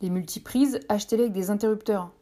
[0.02, 2.12] Les multiprises, achetez-les avec des interrupteurs.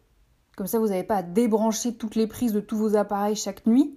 [0.58, 3.64] Comme ça, vous n'avez pas à débrancher toutes les prises de tous vos appareils chaque
[3.64, 3.96] nuit.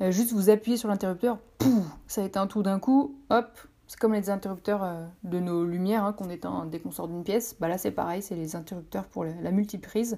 [0.00, 3.58] Euh, juste vous appuyez sur l'interrupteur, pouf, ça éteint tout d'un coup, hop.
[3.86, 7.54] C'est comme les interrupteurs euh, de nos lumières hein, qu'on dès qu'on sort d'une pièce.
[7.60, 10.16] Bah là, c'est pareil, c'est les interrupteurs pour la multiprise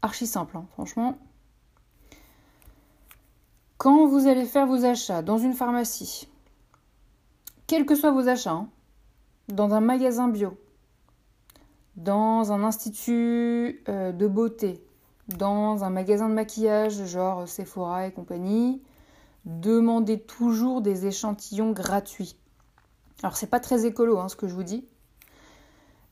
[0.00, 1.18] archi simple, hein, franchement.
[3.76, 6.26] Quand vous allez faire vos achats dans une pharmacie,
[7.66, 8.68] quels que soient vos achats, hein,
[9.48, 10.56] dans un magasin bio,
[11.96, 14.84] dans un institut euh, de beauté,
[15.36, 18.82] dans un magasin de maquillage genre Sephora et compagnie,
[19.44, 22.36] demandez toujours des échantillons gratuits.
[23.22, 24.86] Alors c'est pas très écolo hein, ce que je vous dis,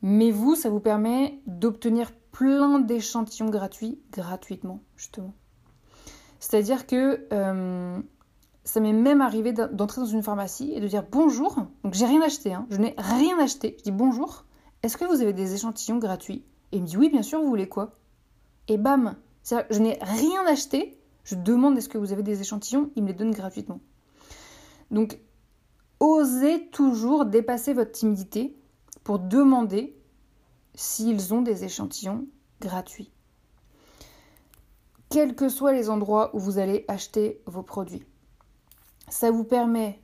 [0.03, 5.35] mais vous, ça vous permet d'obtenir plein d'échantillons gratuits gratuitement justement.
[6.41, 8.01] C'est-à-dire que euh,
[8.65, 11.57] ça m'est même arrivé d'entrer dans une pharmacie et de dire bonjour.
[11.85, 12.67] Donc j'ai rien acheté, hein.
[12.71, 13.77] je n'ai rien acheté.
[13.79, 14.45] Je dis bonjour,
[14.83, 16.45] est-ce que vous avez des échantillons gratuits?
[16.73, 17.97] Et il me dit oui, bien sûr, vous voulez quoi?
[18.69, 19.17] Et bam!
[19.45, 23.15] Je n'ai rien acheté, je demande est-ce que vous avez des échantillons, il me les
[23.15, 23.81] donne gratuitement.
[24.91, 25.19] Donc
[26.01, 28.57] osez toujours dépasser votre timidité
[29.05, 29.97] pour demander
[30.75, 32.27] s'ils ont des échantillons
[32.61, 33.11] gratuits.
[35.11, 38.05] Quels que soient les endroits où vous allez acheter vos produits
[39.13, 40.01] ça vous permet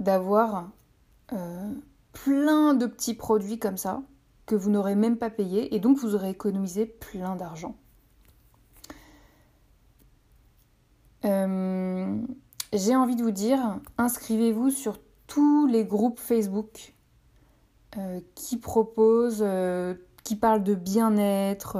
[0.00, 0.70] d'avoir
[1.32, 1.72] euh,
[2.12, 4.02] plein de petits produits comme ça
[4.50, 7.76] que vous n'aurez même pas payé et donc vous aurez économisé plein d'argent.
[11.24, 12.16] Euh,
[12.72, 16.94] j'ai envie de vous dire, inscrivez-vous sur tous les groupes Facebook
[17.96, 19.46] euh, qui proposent,
[20.24, 21.78] qui parlent de bien-être,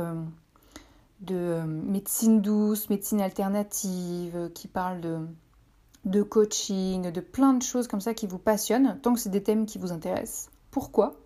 [1.22, 5.26] de médecine douce, médecine alternative, qui parlent
[6.04, 9.42] de coaching, de plein de choses comme ça qui vous passionnent, tant que c'est des
[9.42, 10.50] thèmes qui vous intéressent.
[10.70, 11.16] Pourquoi?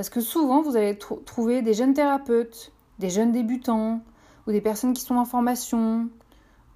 [0.00, 4.00] Parce que souvent, vous allez trouver des jeunes thérapeutes, des jeunes débutants,
[4.46, 6.08] ou des personnes qui sont en formation,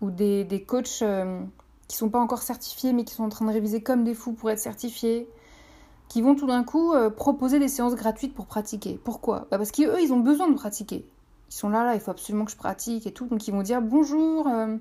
[0.03, 1.41] ou des, des coachs euh,
[1.89, 4.35] qui sont pas encore certifiés, mais qui sont en train de réviser comme des fous
[4.35, 5.27] pour être certifiés,
[6.09, 9.01] qui vont tout d'un coup euh, proposer des séances gratuites pour pratiquer.
[9.03, 9.47] Pourquoi?
[9.51, 11.07] Bah Parce qu'eux, ils ont besoin de pratiquer.
[11.49, 13.25] Ils sont là, là, il faut absolument que je pratique et tout.
[13.25, 14.49] Donc ils vont dire bonjour.
[14.49, 14.77] Euh,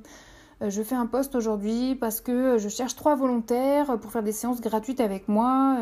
[0.60, 4.60] je fais un post aujourd'hui parce que je cherche trois volontaires pour faire des séances
[4.60, 5.78] gratuites avec moi.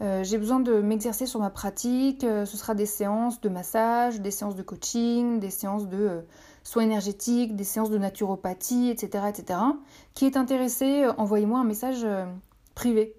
[0.00, 2.22] Euh, euh, j'ai besoin de m'exercer sur ma pratique.
[2.22, 6.24] ce sera des séances de massage, des séances de coaching, des séances de
[6.62, 9.24] soins énergétiques, des séances de naturopathie, etc.
[9.28, 9.60] etc.
[10.14, 12.06] Qui est intéressé, envoyez-moi un message
[12.74, 13.14] privé.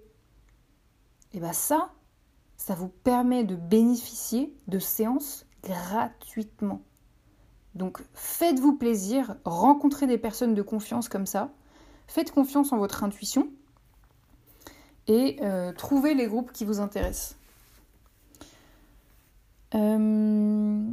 [1.32, 1.90] Et bien ça,
[2.56, 6.82] ça vous permet de bénéficier de séances gratuitement.
[7.74, 11.52] Donc faites-vous plaisir, rencontrez des personnes de confiance comme ça,
[12.06, 13.48] faites confiance en votre intuition
[15.08, 17.36] et euh, trouvez les groupes qui vous intéressent.
[19.74, 20.86] Euh,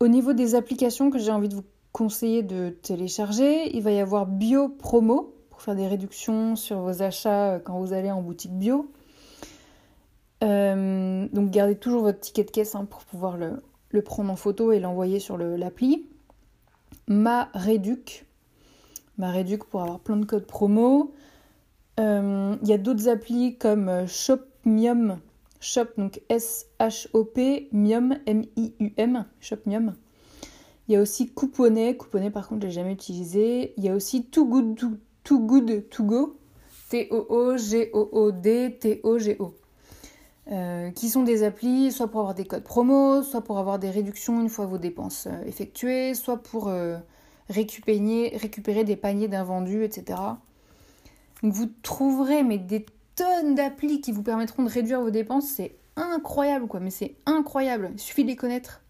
[0.00, 4.00] au niveau des applications que j'ai envie de vous conseiller de télécharger, il va y
[4.00, 8.22] avoir Bio Promo pour faire des réductions sur vos achats euh, quand vous allez en
[8.22, 8.90] boutique bio.
[10.40, 14.80] donc gardez toujours votre ticket de caisse hein, pour pouvoir le, prendre en photo et
[14.80, 16.06] l'envoyer sur l'appli.
[17.06, 18.26] Ma Réduc.
[19.16, 21.12] Ma Réduc pour avoir plein de codes promo.
[21.98, 25.18] Euh, il y a d'autres applis comme Shopmium.
[25.60, 29.24] Shop, donc S-H-O-P, Mium, M-I-U-M.
[29.40, 29.94] Shopmium.
[30.86, 31.96] Il y a aussi Couponnet.
[31.96, 33.74] Couponnet, par contre, je l'ai jamais utilisé.
[33.76, 34.76] Il y a aussi Too Good
[35.24, 36.36] To, Go.
[36.90, 39.54] T-O-O-G-O-O-D, T-O-G-O.
[40.50, 43.90] Euh, qui sont des applis soit pour avoir des codes promo, soit pour avoir des
[43.90, 46.96] réductions une fois vos dépenses euh, effectuées, soit pour euh,
[47.50, 50.18] récupérer, récupérer des paniers d'invendus, etc.
[51.42, 56.66] Vous trouverez mais des tonnes d'applis qui vous permettront de réduire vos dépenses, c'est incroyable
[56.66, 58.82] quoi, mais c'est incroyable, il suffit de les connaître.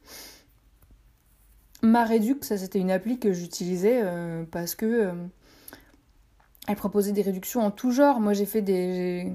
[1.82, 4.02] Ma Réduc, ça c'était une appli que j'utilisais
[4.50, 5.12] parce que
[6.66, 8.20] elle proposait des réductions en tout genre.
[8.20, 9.32] Moi j'ai fait des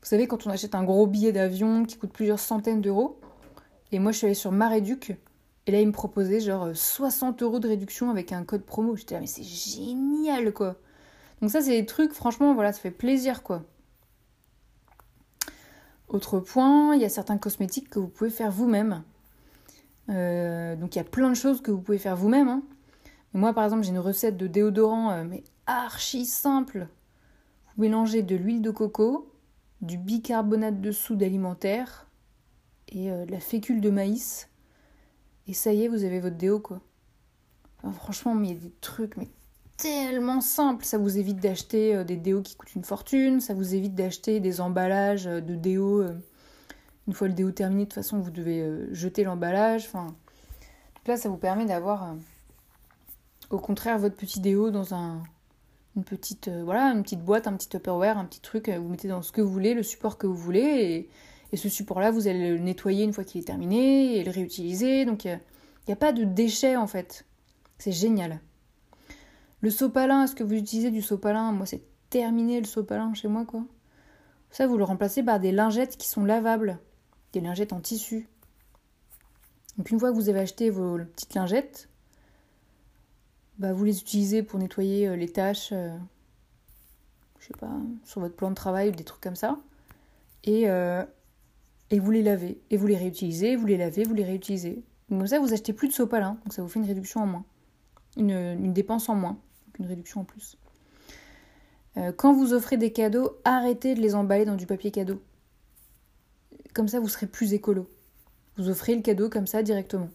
[0.00, 3.20] vous savez, quand on achète un gros billet d'avion qui coûte plusieurs centaines d'euros,
[3.92, 5.16] et moi je suis allée sur Maréduc,
[5.66, 8.96] et là ils me proposaient genre 60 euros de réduction avec un code promo.
[8.96, 10.76] J'étais là, mais c'est génial quoi!
[11.40, 13.62] Donc ça, c'est des trucs, franchement, voilà, ça fait plaisir quoi.
[16.08, 19.02] Autre point, il y a certains cosmétiques que vous pouvez faire vous-même.
[20.08, 22.48] Euh, donc il y a plein de choses que vous pouvez faire vous-même.
[22.48, 22.62] Hein.
[23.34, 26.88] Moi, par exemple, j'ai une recette de déodorant, euh, mais archi simple.
[27.66, 29.30] Vous mélangez de l'huile de coco,
[29.82, 32.06] du bicarbonate de soude alimentaire
[32.88, 34.48] et euh, de la fécule de maïs.
[35.46, 36.80] Et ça y est, vous avez votre déo quoi.
[37.92, 39.28] franchement, mais il y a des trucs mais
[39.78, 40.84] tellement simples.
[40.84, 44.40] Ça vous évite d'acheter euh, des déos qui coûtent une fortune, ça vous évite d'acheter
[44.40, 46.04] des emballages euh, de déo.
[47.06, 48.62] une fois le déo terminé, de toute façon, vous devez
[48.92, 49.86] jeter l'emballage.
[49.86, 50.14] Enfin,
[51.06, 52.14] là, ça vous permet d'avoir,
[53.48, 55.22] au contraire, votre petit déo dans un,
[55.98, 58.88] une petite, euh, voilà, une petite boîte, un petit Tupperware, un petit truc, euh, vous
[58.88, 61.08] mettez dans ce que vous voulez, le support que vous voulez,
[61.52, 65.04] et, ce support-là, vous allez le nettoyer une fois qu'il est terminé, et le réutiliser,
[65.04, 65.40] donc il
[65.88, 67.24] n'y a, pas de déchets en fait.
[67.78, 68.40] C'est génial.
[69.60, 71.52] Le sopalin, est-ce que vous utilisez du sopalin?
[71.52, 73.64] Moi, c'est terminé le sopalin chez moi, quoi.
[74.50, 76.78] Ça, vous le remplacez par des lingettes qui sont lavables,
[77.32, 78.28] des lingettes en tissu.
[79.76, 81.88] Donc une fois que vous avez acheté vos petites lingettes,
[83.58, 85.96] bah, vous les utilisez pour nettoyer euh, les tâches, euh,
[87.40, 87.72] je sais pas,
[88.04, 89.58] sur votre plan de travail ou des trucs comme ça.
[90.44, 91.04] Et, euh,
[91.90, 92.60] vous les lavez.
[92.70, 94.82] Et vous les réutilisez, vous les lavez, vous les réutilisez.
[95.10, 96.38] Donc ça, vous achetez plus de sopalin.
[96.44, 97.44] Donc ça vous fait une réduction en moins.
[98.16, 99.38] Une dépense en moins.
[99.78, 100.56] Une réduction en plus.
[102.16, 105.20] quand vous offrez des cadeaux, arrêtez de les emballer dans du papier cadeau.
[106.74, 107.88] Comme ça, vous serez plus écolo.
[108.56, 110.08] Vous offrez le cadeau comme ça directement.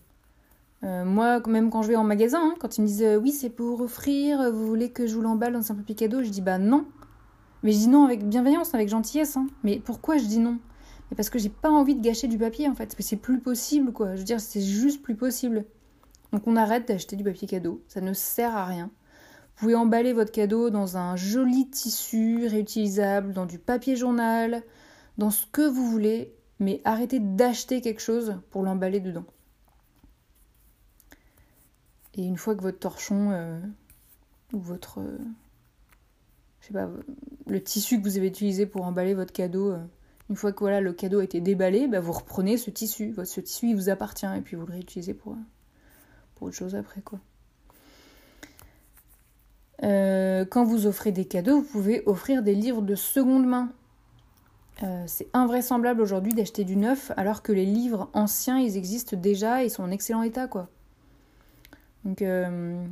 [0.84, 3.32] Euh, moi, même quand je vais en magasin, hein, quand ils me disent euh, oui,
[3.32, 6.30] c'est pour offrir, euh, vous voulez que je vous l'emballe dans un papier cadeau, je
[6.30, 6.86] dis bah non.
[7.64, 9.38] Mais je dis non avec bienveillance, avec gentillesse.
[9.38, 9.48] Hein.
[9.64, 10.60] Mais pourquoi je dis non?
[11.10, 12.86] Mais parce que j'ai pas envie de gâcher du papier en fait.
[12.86, 14.16] Parce que c'est plus possible quoi.
[14.16, 15.64] Je veux dire, c'est juste plus possible.
[16.34, 17.82] Donc on arrête d'acheter du papier cadeau.
[17.88, 18.92] Ça ne sert à rien.
[19.56, 24.64] Vous pouvez emballer votre cadeau dans un joli tissu réutilisable, dans du papier journal,
[25.18, 29.26] dans ce que vous voulez, mais arrêtez d'acheter quelque chose pour l'emballer dedans.
[32.16, 33.60] Et une fois que votre torchon euh,
[34.54, 35.00] ou votre.
[35.00, 35.18] Euh,
[36.62, 36.90] je sais pas,
[37.48, 39.84] le tissu que vous avez utilisé pour emballer votre cadeau, euh,
[40.30, 43.16] une fois que voilà, le cadeau a été déballé, bah, vous reprenez ce tissu.
[43.24, 45.36] Ce tissu, il vous appartient et puis vous le réutilisez pour,
[46.36, 47.02] pour autre chose après.
[47.02, 47.20] quoi.
[49.84, 53.70] Quand vous offrez des cadeaux, vous pouvez offrir des livres de seconde main.
[55.08, 59.70] c'est invraisemblable aujourd'hui d'acheter du neuf alors que les livres anciens, ils existent déjà et
[59.70, 60.70] sont en excellent état, quoi.
[62.06, 62.86] Donc euh,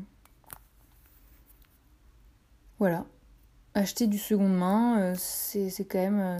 [2.79, 3.05] voilà.
[3.73, 6.37] Acheter du seconde main, euh, c'est quand même euh,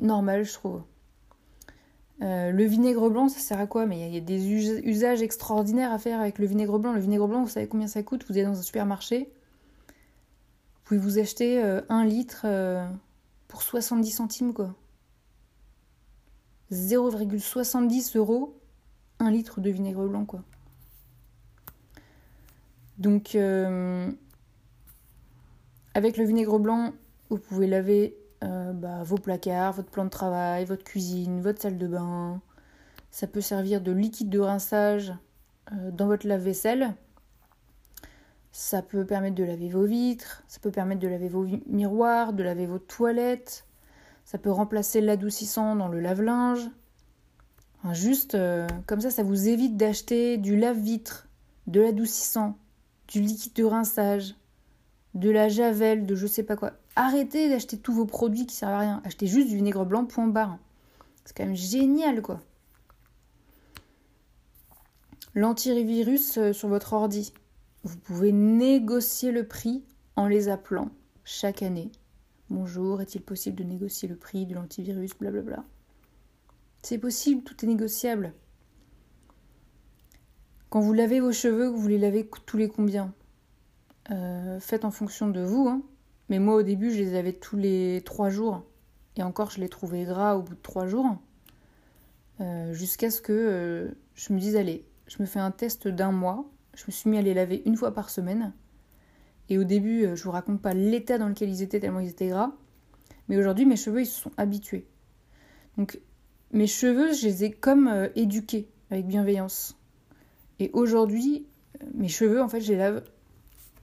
[0.00, 0.82] normal, je trouve.
[2.20, 3.86] le vinaigre blanc, ça sert à quoi?
[3.86, 6.92] Mais il y, a des usages extraordinaires à faire avec le vinaigre blanc.
[6.92, 8.24] Le vinaigre blanc, vous savez combien ça coûte?
[8.28, 9.30] Vous êtes dans un supermarché.
[10.90, 12.46] Vous pouvez vous acheter un litre
[13.46, 14.74] pour 70 centimes, quoi.
[16.72, 18.58] 0,70 euros,
[19.20, 20.42] un litre de vinaigre blanc, quoi.
[22.98, 24.10] Donc, euh,
[25.94, 26.92] avec le vinaigre blanc,
[27.28, 31.78] vous pouvez laver euh, bah, vos placards, votre plan de travail, votre cuisine, votre salle
[31.78, 32.40] de bain.
[33.10, 35.12] Ça peut servir de liquide de rinçage
[35.72, 36.94] euh, dans votre lave-vaisselle.
[38.52, 42.42] Ça peut permettre de laver vos vitres, ça peut permettre de laver vos miroirs, de
[42.42, 43.64] laver vos toilettes.
[44.24, 46.68] Ça peut remplacer l'adoucissant dans le lave-linge.
[47.92, 48.36] juste
[48.86, 51.28] comme ça, ça vous évite d'acheter du lave-vitre,
[51.66, 52.56] de l'adoucissant,
[53.08, 54.34] du liquide de rinçage,
[55.14, 56.72] de la javel, de je sais pas quoi.
[56.96, 59.02] Arrêtez d'acheter tous vos produits qui servent à rien.
[59.04, 60.58] Achetez juste du vinaigre blanc, point barre.
[61.24, 62.40] C'est quand même génial, quoi.
[65.34, 67.32] L'antivirus euh, sur votre ordi.
[67.82, 69.82] Vous pouvez négocier le prix
[70.14, 70.90] en les appelant
[71.24, 71.90] chaque année.
[72.50, 75.64] Bonjour, est-il possible de négocier le prix de l'antivirus Blablabla.
[76.82, 78.34] C'est possible, tout est négociable.
[80.68, 83.14] Quand vous lavez vos cheveux, vous les lavez tous les combien?
[84.10, 85.66] Euh, Faites en fonction de vous.
[85.66, 85.80] Hein.
[86.28, 88.62] Mais moi, au début, je les lavais tous les trois jours.
[89.16, 91.16] Et encore, je les trouvais gras au bout de trois jours.
[92.42, 96.12] Euh, jusqu'à ce que euh, je me dise, allez, je me fais un test d'un
[96.12, 96.44] mois.
[96.74, 98.52] Je me suis mis à les laver une fois par semaine.
[99.48, 102.28] Et au début, je vous raconte pas l'état dans lequel ils étaient, tellement ils étaient
[102.28, 102.52] gras.
[103.28, 104.86] Mais aujourd'hui, mes cheveux, ils se sont habitués.
[105.76, 106.00] Donc,
[106.52, 109.76] mes cheveux, je les ai comme éduqués, avec bienveillance.
[110.58, 111.46] Et aujourd'hui,
[111.94, 113.04] mes cheveux, en fait, je les lave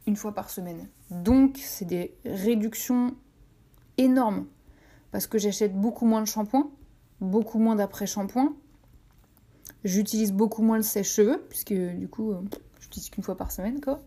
[0.06, 0.88] une fois par semaine.
[1.12, 3.16] Donc, c'est des réductions
[3.98, 4.48] énormes.
[5.12, 6.70] Parce que j'achète beaucoup moins de shampoing,
[7.20, 8.56] beaucoup moins d'après-shampoing.
[9.84, 12.34] J'utilise beaucoup moins le sèche-cheveux, puisque du coup,
[12.98, 14.02] j'utilise qu'une fois par semaine, quoi.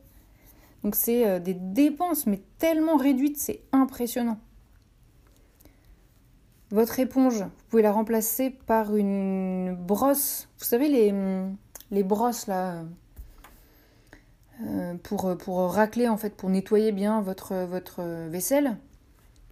[0.83, 4.38] Donc, c'est euh, des dépenses, mais tellement réduites, c'est impressionnant.
[6.70, 10.48] Votre éponge, vous pouvez la remplacer par une brosse.
[10.59, 11.12] Vous savez, les
[11.90, 12.85] les brosses là
[14.62, 18.77] euh, pour, pour racler en fait, pour nettoyer bien votre, votre vaisselle.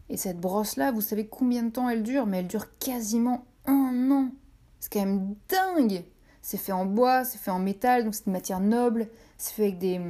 [0.09, 2.27] Et cette brosse là, vous savez combien de temps elle dure?
[2.27, 4.31] Mais elle dure quasiment un an.
[4.79, 6.05] C'est quand même dingue
[6.49, 9.09] C'est fait en bois, c'est fait en métal, donc c'est une matière noble.
[9.37, 10.01] C'est fait avec des.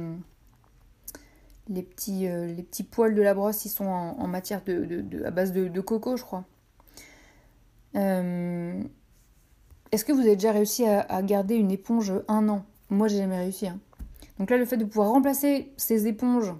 [1.67, 5.25] Les petits, euh, les petits poils de la brosse, ils sont en, matière de, de,
[5.25, 6.45] à base de, coco, je crois.
[7.97, 8.81] Euh,
[9.91, 12.63] est-ce que vous avez déjà réussi à, garder une éponge un an?
[12.89, 13.67] Moi, j'ai jamais réussi.
[13.67, 13.77] Hein.
[14.37, 16.53] Donc là, le fait de pouvoir remplacer ces éponges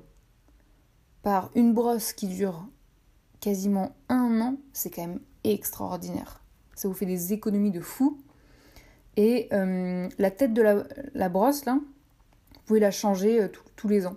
[1.21, 2.67] par une brosse qui dure
[3.39, 6.43] quasiment un an, c'est quand même extraordinaire.
[6.75, 8.19] Ça vous fait des économies de fou.
[9.19, 10.61] Et euh, la tête de
[11.13, 14.15] la, brosse, là, vous pouvez la changer euh, tous les ans.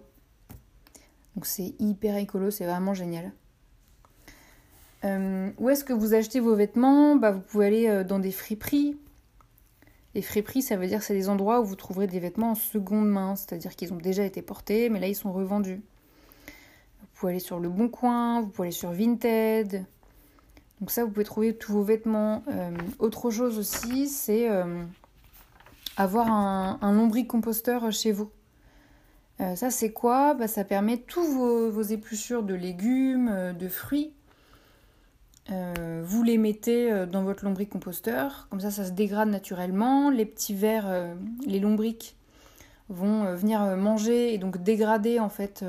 [1.34, 3.32] Donc c'est hyper écolo, c'est vraiment génial.
[5.02, 7.16] Euh, où est-ce que vous achetez vos vêtements?
[7.16, 8.96] Bah, Vous pouvez aller dans des friperies.
[10.14, 13.08] Les friperies, ça veut dire c'est des endroits où vous trouverez des vêtements en seconde
[13.08, 15.82] main, c'est-à-dire qu'ils ont déjà été portés, mais là ils sont revendus.
[17.00, 19.84] Vous pouvez aller sur Le Bon Coin, vous pouvez aller sur Vinted.
[20.82, 22.42] Donc ça, vous pouvez trouver tous vos vêtements.
[22.50, 24.48] Euh, autre chose aussi, c'est
[25.96, 28.30] avoir un, un composteur chez vous.
[29.38, 30.34] ça, c'est quoi?
[30.34, 34.12] Bah, Ça permet tous vos, vos, épluchures de légumes, de fruits
[35.50, 40.10] euh, vous les mettez euh, dans votre lombric-composteur, comme ça ça se dégrade naturellement.
[40.10, 41.14] Les petits vers, euh,
[41.46, 42.16] les lombrics
[42.88, 45.64] vont venir manger et donc dégrader en fait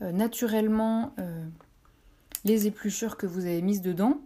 [0.00, 1.12] naturellement
[2.44, 4.20] les épluchures que vous avez mises dedans.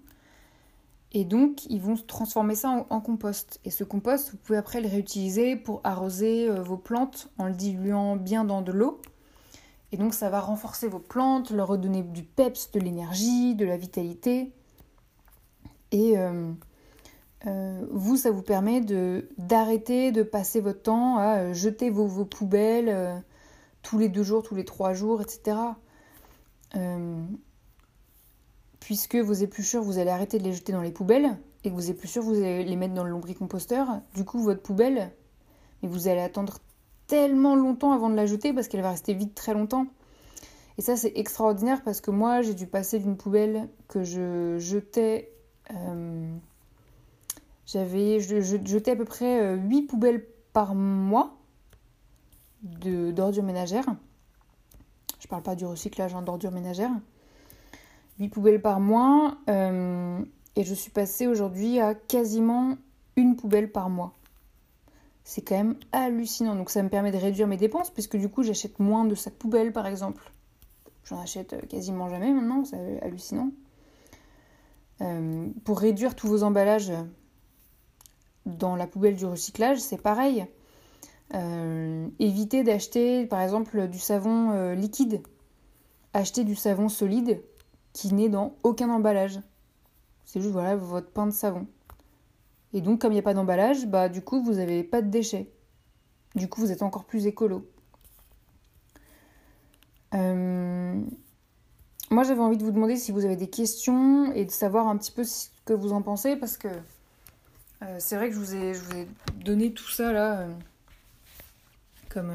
[1.12, 3.60] Et donc ils vont transformer ça en, compost.
[3.64, 8.16] Et ce compost, vous pouvez après le réutiliser pour arroser vos plantes en le diluant
[8.16, 9.00] bien dans de l'eau.
[9.94, 13.76] Et donc ça va renforcer vos plantes, leur redonner du peps, de l'énergie, de la
[13.76, 14.50] vitalité.
[15.92, 16.50] Et euh,
[17.46, 18.80] euh, vous, ça vous permet
[19.38, 23.22] d'arrêter de passer votre temps à euh, jeter vos, poubelles
[23.82, 25.56] tous les deux jours, tous les trois jours, etc.
[28.84, 31.80] puisque vos épluchures, vous allez arrêter de les jeter dans les poubelles et que vos
[31.80, 33.88] épluchures, vous allez les mettre dans le lombricomposteur.
[34.14, 35.10] Du coup, votre poubelle,
[35.82, 36.58] mais vous allez attendre
[37.06, 39.86] tellement longtemps avant de la jeter parce qu'elle va rester vide très longtemps.
[40.76, 45.32] Et ça, c'est extraordinaire parce que moi, j'ai dû passer d'une poubelle que je jetais.
[45.70, 46.28] Euh,
[47.64, 51.38] j'avais, je, jetais à peu près 8 euh, poubelles par mois
[52.62, 53.86] d'ordures ménagères.
[55.20, 56.92] Je parle pas du recyclage hein, d'ordures ménagères.
[58.18, 59.36] 8 poubelles par mois.
[59.48, 60.20] Euh,
[60.56, 62.76] et je suis passée aujourd'hui à quasiment
[63.16, 64.12] une poubelle par mois
[65.26, 66.54] c'est quand même hallucinant.
[66.54, 69.34] Donc ça me permet de réduire mes dépenses, puisque du coup j'achète moins de sacs
[69.34, 70.30] poubelles par exemple.
[71.04, 73.50] J'en achète euh, quasiment jamais maintenant, c'est hallucinant.
[75.00, 76.92] Euh, pour réduire tous vos emballages
[78.46, 80.46] dans la poubelle du recyclage, c'est pareil.
[82.20, 85.20] Évitez d'acheter par exemple du savon liquide.
[86.12, 87.42] Achetez du savon solide
[87.94, 89.40] qui n'est dans aucun emballage.
[90.26, 91.66] C'est juste voilà votre pain de savon.
[92.74, 95.08] Et donc, comme il n'y a pas d'emballage, bah, du coup, vous n'avez pas de
[95.08, 95.48] déchets.
[96.34, 97.70] Du coup, vous êtes encore plus écolo.
[100.12, 101.00] Euh,
[102.10, 104.96] moi, j'avais envie de vous demander si vous avez des questions et de savoir un
[104.96, 106.68] petit peu ce que vous en pensez parce que
[107.82, 110.52] euh, c'est vrai que je vous, ai, donné tout ça là euh,
[112.08, 112.32] comme,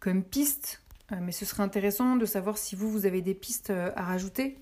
[0.00, 0.83] comme piste.
[1.10, 4.58] Mais ce serait intéressant de savoir si vous, vous avez des pistes à rajouter.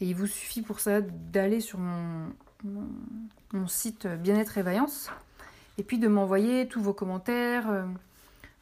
[0.00, 2.32] Et il vous suffit pour ça d'aller sur mon,
[3.52, 5.10] mon, site Bien-être et Vaillance.
[5.78, 7.84] Et puis de m'envoyer tous vos commentaires, euh,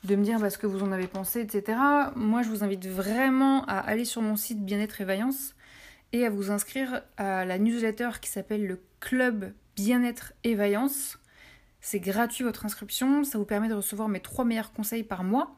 [0.04, 1.78] de me dire bah, ce que vous en avez pensé, etc.
[2.14, 5.54] Moi, je vous invite vraiment à aller sur mon site Bien-être et Vaillance
[6.12, 11.18] et à vous inscrire à la newsletter qui s'appelle le Club Bien-être et Vaillance.
[11.80, 15.56] C'est gratuit votre inscription, ça vous permet de recevoir mes trois meilleurs conseils par mois.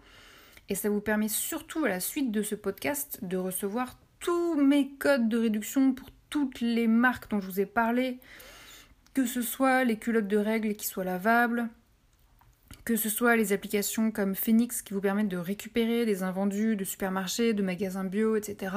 [0.69, 4.89] Et ça vous permet surtout à la suite de ce podcast de recevoir tous mes
[4.89, 8.19] codes de réduction pour toutes les marques dont je vous ai parlé,
[9.15, 11.69] que ce soit les culottes de règles qui soient lavables,
[12.85, 16.85] que ce soit les applications comme Phoenix qui vous permettent de récupérer des invendus de
[16.85, 18.75] supermarchés, de magasins bio, etc.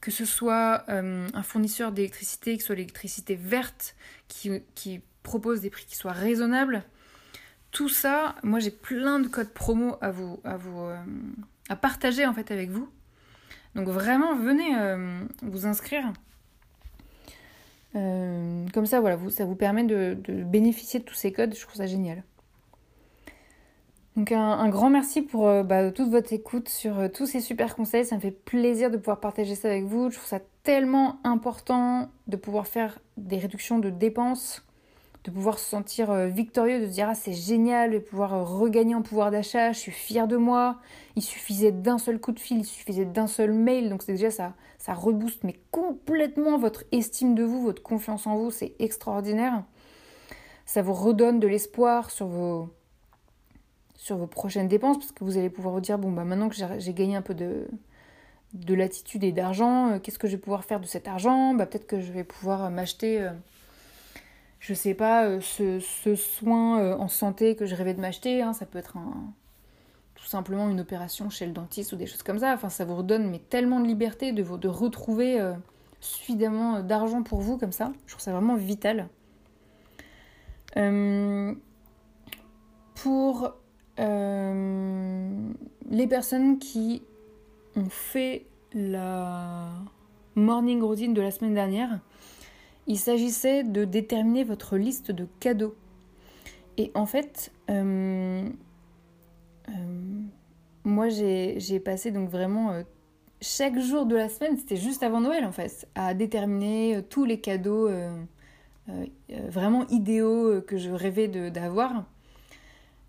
[0.00, 3.96] Que ce soit euh, un fournisseur d'électricité qui soit l'électricité verte,
[4.28, 6.84] qui, propose des prix qui soient raisonnables.
[7.70, 12.50] Tout ça, moi j'ai plein de codes promo à vous, à euh, partager en fait
[12.50, 12.88] avec vous.
[13.74, 16.12] Donc vraiment venez euh, vous inscrire.
[17.94, 21.54] Euh, comme ça, voilà, ça vous permet de, bénéficier de tous ces codes.
[21.54, 22.22] Je trouve ça génial.
[24.16, 28.04] Donc un, grand merci pour bah, toute votre écoute sur tous ces super conseils.
[28.04, 30.10] Ça me fait plaisir de pouvoir partager ça avec vous.
[30.10, 34.67] Je trouve ça tellement important de pouvoir faire des réductions de dépenses
[35.28, 38.42] de pouvoir se sentir euh, victorieux, de se dire ah c'est génial, de pouvoir euh,
[38.44, 40.78] regagner en pouvoir d'achat, je suis fier de moi.
[41.16, 44.30] Il suffisait d'un seul coup de fil, il suffisait d'un seul mail, donc c'est déjà
[44.30, 49.64] ça, ça rebooste mais complètement votre estime de vous, votre confiance en vous, c'est extraordinaire.
[50.64, 52.70] Ça vous redonne de l'espoir sur vos
[53.96, 56.56] sur vos prochaines dépenses parce que vous allez pouvoir vous dire bon bah maintenant que
[56.78, 57.68] j'ai gagné un peu de
[58.54, 61.52] de latitude et d'argent, euh, qu'est-ce que je vais pouvoir faire de cet argent?
[61.52, 63.28] Bah peut-être que je vais pouvoir m'acheter
[64.60, 68.42] je sais pas, euh, ce, ce, soin euh, en santé que je rêvais de m'acheter,
[68.42, 69.32] hein, ça peut être un,
[70.14, 72.52] tout simplement une opération chez le dentiste ou des choses comme ça.
[72.54, 75.54] Enfin, ça vous redonne mais tellement de liberté de, de retrouver euh,
[76.00, 77.92] suffisamment d'argent pour vous comme ça.
[78.06, 79.08] Je trouve ça vraiment vital.
[82.94, 83.54] pour
[85.90, 87.02] les personnes qui
[87.74, 89.70] ont fait la
[90.36, 92.00] morning routine de la semaine dernière,
[92.88, 95.76] il s'agissait de déterminer votre liste de cadeaux.
[96.78, 98.48] Et en fait, euh,
[99.68, 99.72] euh,
[100.84, 102.82] moi j'ai passé donc vraiment euh,
[103.42, 107.40] chaque jour de la semaine, c'était juste avant Noël en fait, à déterminer tous les
[107.40, 107.88] cadeaux
[109.28, 112.04] vraiment idéaux que je rêvais d'avoir.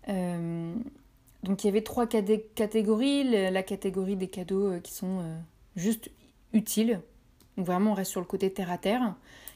[0.06, 3.24] donc il y avait trois catégories.
[3.50, 5.24] La catégorie des cadeaux qui sont
[5.74, 6.10] juste
[6.52, 7.00] utiles.
[7.56, 9.14] Donc vraiment on reste sur le côté terre à terre.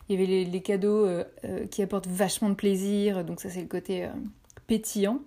[0.09, 3.63] Il y avait les, cadeaux euh, euh, qui apportent vachement de plaisir, donc ça c'est
[3.63, 4.11] le côté euh,
[4.67, 5.21] pétillant.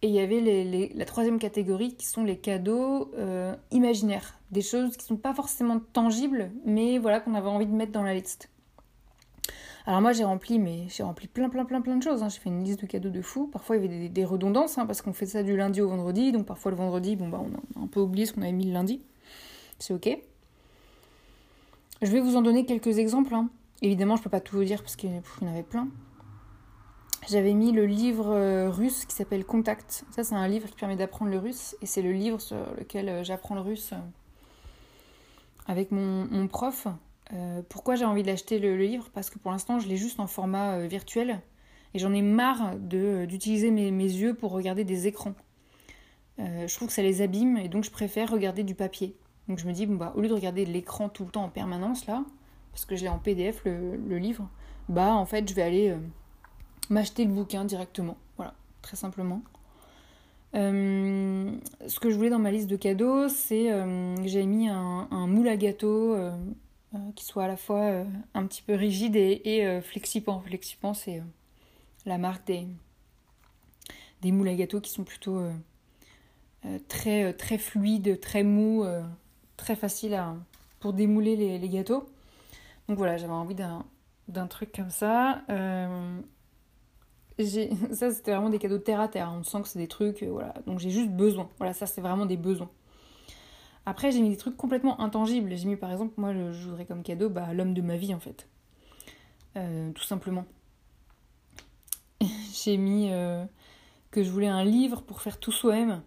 [0.00, 3.10] Et il y avait la troisième catégorie qui sont les cadeaux
[3.72, 7.72] imaginaires, des choses qui ne sont pas forcément tangibles, mais voilà qu'on avait envie de
[7.72, 8.48] mettre dans la liste.
[9.86, 12.22] Alors moi j'ai rempli, mais j'ai rempli plein plein plein plein de choses.
[12.22, 12.28] Hein.
[12.28, 13.48] J'ai fait une liste de cadeaux de fou.
[13.48, 16.30] Parfois il y avait des, redondances hein, parce qu'on fait ça du lundi au vendredi,
[16.30, 18.66] donc parfois le vendredi, bon bah on a un peu oublié ce qu'on avait mis
[18.66, 19.02] le lundi.
[19.80, 20.16] C'est ok.
[22.02, 23.34] Je vais vous en donner quelques exemples.
[23.34, 23.50] Hein.
[23.82, 25.88] Évidemment, je peux pas tout vous dire parce qu'il y en avait plein.
[27.28, 30.04] J'avais mis le livre euh, russe qui s'appelle Contact.
[30.10, 33.08] Ça, c'est un livre qui permet d'apprendre le russe et c'est le livre sur lequel
[33.08, 33.96] euh, j'apprends le russe euh,
[35.66, 36.86] avec mon, prof.
[37.68, 39.10] pourquoi j'ai envie d'acheter le, livre?
[39.12, 41.42] Parce que pour l'instant, je l'ai juste en format virtuel
[41.92, 45.34] et j'en ai marre d'utiliser mes, mes, yeux pour regarder des écrans.
[46.38, 49.14] je trouve que ça les abîme et donc je préfère regarder du papier.
[49.46, 51.50] Donc je me dis, bon, bah, au lieu de regarder l'écran tout le temps en
[51.50, 52.24] permanence, là,
[52.72, 54.48] parce que je l'ai en PDF le, livre,
[54.88, 55.98] bah en fait je vais aller euh,
[56.90, 58.16] m'acheter le bouquin directement.
[58.36, 59.42] Voilà, très simplement.
[60.54, 61.50] Euh,
[61.86, 65.48] ce que je voulais dans ma liste de cadeaux, c'est euh, j'ai mis un, moule
[65.48, 66.16] à gâteau
[67.16, 68.04] qui soit à la fois
[68.34, 70.40] un petit peu rigide et, flexipant.
[70.40, 71.22] Flexipant, c'est
[72.06, 75.42] la marque des, moules à gâteau qui sont plutôt
[76.86, 78.86] très, très fluides, très mous,
[79.58, 80.18] très faciles
[80.80, 82.08] pour démouler les gâteaux.
[82.88, 85.42] Donc voilà, j'avais envie d'un truc comme ça.
[85.50, 86.20] Euh,
[87.92, 89.30] ça, c'était vraiment des cadeaux terre à terre.
[89.32, 90.54] On sent que c'est des trucs, euh, voilà.
[90.66, 91.48] Donc j'ai juste besoin.
[91.58, 92.70] Voilà, ça, c'est vraiment des besoins.
[93.84, 95.54] Après, j'ai mis des trucs complètement intangibles.
[95.54, 98.20] J'ai mis, par exemple, moi, je voudrais comme cadeau bah, l'homme de ma vie, en
[98.20, 98.48] fait.
[99.56, 100.44] Euh, tout simplement.
[102.52, 103.10] j'ai mis
[104.10, 106.02] que je voulais un livre pour faire tout soi-même.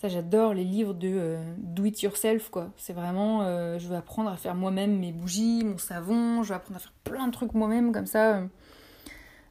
[0.00, 2.70] Ça, j'adore les livres de euh, do it yourself, quoi.
[2.76, 6.54] C'est vraiment, euh, je veux apprendre à faire moi-même mes bougies, mon savon, je veux
[6.54, 8.44] apprendre à faire plein de trucs moi-même, comme ça.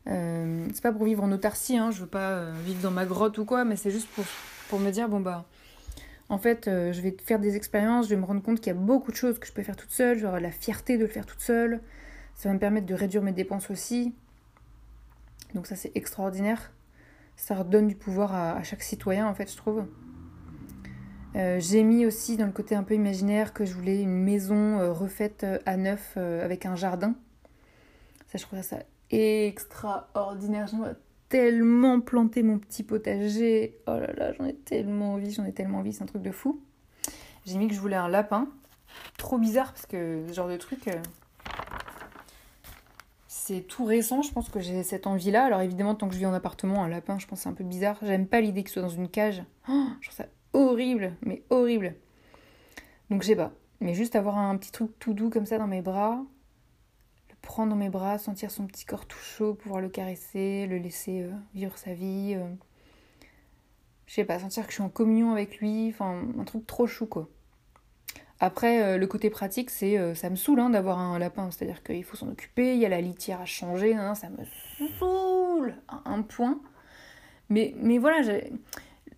[0.08, 3.38] Euh, c'est pas pour vivre en autarcie, hein, je veux pas vivre dans ma grotte
[3.40, 4.24] ou quoi, mais c'est juste pour,
[4.70, 5.44] pour me dire, bon bah,
[6.30, 8.80] en fait, je vais faire des expériences, je vais me rendre compte qu'il y a
[8.80, 11.26] beaucoup de choses que je peux faire toute seule, j'aurai la fierté de le faire
[11.26, 11.82] toute seule.
[12.36, 14.16] Ça va me permettre de réduire mes dépenses aussi.
[15.56, 16.72] Donc ça, c'est extraordinaire.
[17.36, 19.86] Ça redonne du pouvoir à chaque citoyen, en fait, je trouve.
[21.38, 24.80] Euh, j'ai mis aussi dans le côté un peu imaginaire que je voulais une maison
[24.80, 27.16] euh, refaite euh, à neuf avec un jardin.
[28.28, 28.78] Ça, je trouve ça
[29.12, 30.68] extraordinaire.
[30.68, 30.96] J'aimerais
[31.30, 33.78] tellement planter mon petit potager.
[33.88, 36.32] Oh là là, j'en ai tellement envie, j'en ai tellement envie, c'est un truc de
[36.32, 36.60] fou.
[37.46, 38.50] J'ai mis que je voulais un lapin.
[39.18, 40.90] Trop bizarre parce que ce genre de truc,
[43.28, 44.24] c'est tout récent.
[44.24, 45.46] Je pense que j'ai cette envie-là.
[45.46, 47.64] Alors évidemment, tant que je vis en appartement, un lapin, je pense c'est un peu
[47.64, 47.98] bizarre.
[48.02, 49.44] J'aime pas l'idée qu'il soit dans une cage.
[49.70, 50.26] Oh, je trouve ça
[50.58, 51.96] horrible, mais horrible.
[53.10, 55.68] Donc je sais pas, mais juste avoir un petit truc tout doux comme ça dans
[55.68, 56.24] mes bras,
[57.30, 60.78] le prendre dans mes bras, sentir son petit corps tout chaud, pouvoir le caresser, le
[60.78, 62.34] laisser euh, vivre sa vie.
[62.36, 62.48] Euh.
[64.08, 66.88] Je sais pas, sentir que je suis en communion avec lui, enfin un truc trop
[66.88, 67.30] chou quoi.
[68.40, 72.04] Après, euh, le côté pratique, c'est ça me saoule hein, d'avoir un lapin, c'est-à-dire qu'il
[72.04, 74.44] faut s'en occuper, il y a la litière à changer, ça me
[75.00, 76.60] saoule à un point.
[77.50, 78.22] Mais, mais voilà,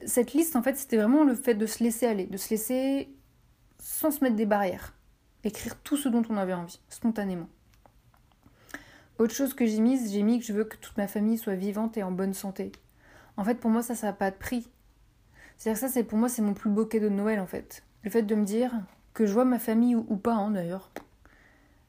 [0.05, 3.09] cette liste, en fait, c'était vraiment le fait de se laisser aller, de se laisser
[3.79, 4.93] sans se mettre des barrières.
[5.43, 7.47] Écrire tout ce dont on avait envie, spontanément.
[9.17, 11.55] Autre chose que j'ai mise, j'ai mis que je veux que toute ma famille soit
[11.55, 12.71] vivante et en bonne santé.
[13.37, 14.69] En fait, pour moi, ça, ça n'a pas de prix.
[15.57, 17.83] C'est-à-dire que ça, c'est pour moi, c'est mon plus beau cadeau de Noël, en fait.
[18.03, 18.71] Le fait de me dire
[19.13, 20.89] que je vois ma famille ou, pas, hein, d'ailleurs.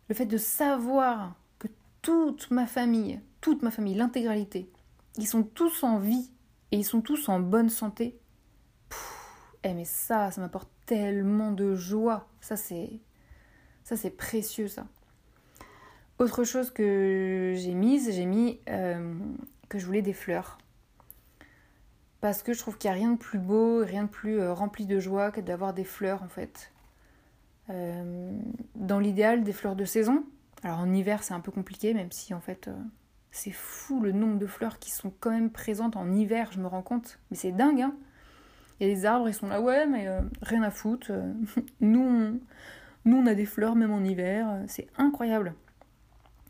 [0.09, 1.69] Le fait de savoir que
[2.03, 4.69] toute ma famille, toute ma famille, l'intégralité,
[5.17, 6.31] ils sont tous en vie
[6.73, 8.19] et ils sont tous en bonne santé.
[9.65, 12.29] eh mais ça, ça m'apporte tellement de joie.
[12.41, 13.01] Ça c'est
[13.85, 14.87] ça c'est précieux ça.
[16.19, 19.15] Autre chose que j'ai mise, j'ai mis euh,
[19.69, 20.59] que je voulais des fleurs.
[22.21, 24.53] Parce que je trouve qu'il n'y a rien de plus beau, rien de plus euh,
[24.53, 26.73] rempli de joie que d'avoir des fleurs en fait.
[27.71, 28.39] Euh,
[28.75, 30.25] dans l'idéal, des fleurs de saison.
[30.63, 32.69] Alors en hiver c'est un peu compliqué, même si en fait
[33.31, 36.67] C'est fou le nombre de fleurs qui sont quand même présentes en hiver, je me
[36.67, 37.19] rends compte.
[37.31, 37.95] Mais c'est dingue, hein
[38.79, 41.13] Il y a des arbres, ils sont là, ouais, mais euh, rien à foutre.
[41.81, 42.41] nous, on,
[43.05, 44.63] nous, on a des fleurs même en hiver.
[44.67, 45.55] C'est incroyable.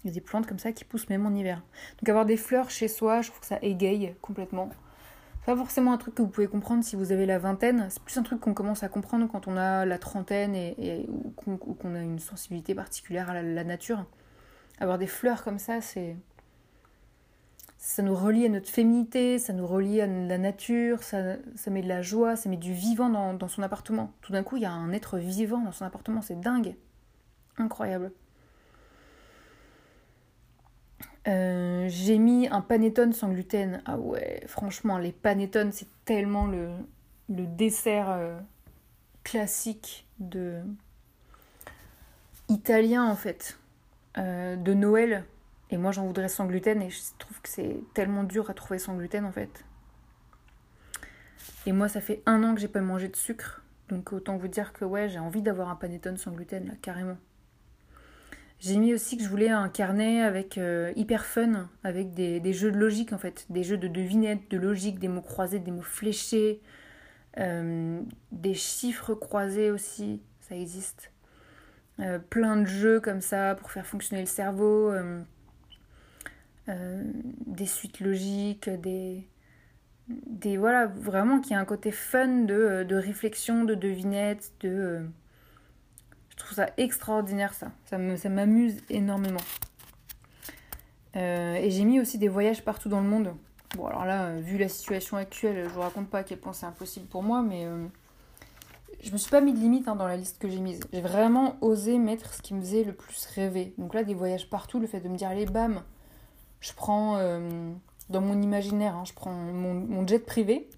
[0.05, 1.63] Il y a des plantes comme ça qui poussent même en hiver.
[1.99, 4.71] Donc avoir des fleurs chez soi, je trouve que ça égaye complètement.
[5.47, 8.17] Pas forcément un truc que vous pouvez comprendre si vous avez la vingtaine, c'est plus
[8.19, 12.01] un truc qu'on commence à comprendre quand on a la trentaine et, ou qu'on a
[12.01, 14.05] une sensibilité particulière à la, nature.
[14.81, 16.17] Avoir des fleurs comme ça, c'est.
[17.83, 21.81] Ça nous relie à notre féminité, ça nous relie à la nature, ça, ça met
[21.81, 24.13] de la joie, ça met du vivant dans, son appartement.
[24.21, 26.77] Tout d'un coup, il y a un être vivant dans son appartement, c'est dingue.
[27.57, 28.13] Incroyable.
[31.27, 33.81] Euh, j'ai mis un panettone sans gluten.
[33.87, 36.69] Ah ouais, franchement, les panettones, c'est tellement le,
[37.31, 38.39] le dessert euh,
[39.25, 40.61] classique de
[42.51, 43.59] italien en fait,
[44.19, 45.25] euh, de Noël.
[45.71, 48.79] Et moi, j'en voudrais sans gluten et je trouve que c'est tellement dur à trouver
[48.79, 49.65] sans gluten en fait.
[51.67, 54.49] Et moi, ça fait un an que j'ai pas mangé de sucre, donc autant vous
[54.49, 57.19] dire que ouais, j'ai envie d'avoir un panettone sans gluten là, carrément.
[58.61, 62.71] J'ai mis aussi que je voulais un carnet avec euh, hyper fun, avec des, jeux
[62.71, 65.81] de logique en fait, des jeux de devinettes, de logique, des mots croisés, des mots
[65.81, 66.61] fléchés,
[67.39, 68.03] euh,
[68.33, 71.11] des chiffres croisés aussi, ça existe.
[72.01, 74.93] Euh, plein de jeux comme ça pour faire fonctionner le cerveau,
[77.47, 79.27] des suites logiques, des,
[80.09, 85.05] des voilà vraiment qui a un côté fun de, de réflexion, de devinettes, de
[86.31, 87.71] je trouve ça extraordinaire ça.
[87.85, 89.41] Ça m'amuse énormément.
[91.17, 93.35] Euh, et j'ai mis aussi des voyages partout dans le monde.
[93.77, 96.53] Bon alors là, euh, vu la situation actuelle, je vous raconte pas à quel point
[96.53, 97.85] c'est impossible pour moi, mais euh,
[99.03, 100.81] je me suis pas mis de limite hein, dans la liste que j'ai mise.
[100.93, 103.75] J'ai vraiment osé mettre ce qui me faisait le plus rêver.
[103.79, 105.83] Donc là, des voyages partout, le fait de me dire allez bam,
[106.61, 107.19] je prends
[108.11, 110.69] dans mon imaginaire, hein, je prends mon, jet privé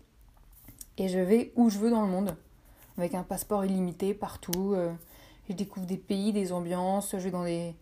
[0.99, 2.37] et je vais où je veux dans le monde
[2.99, 4.77] avec un passeport illimité partout
[5.49, 7.75] je découvre des pays, des ambiances, je vais dans des,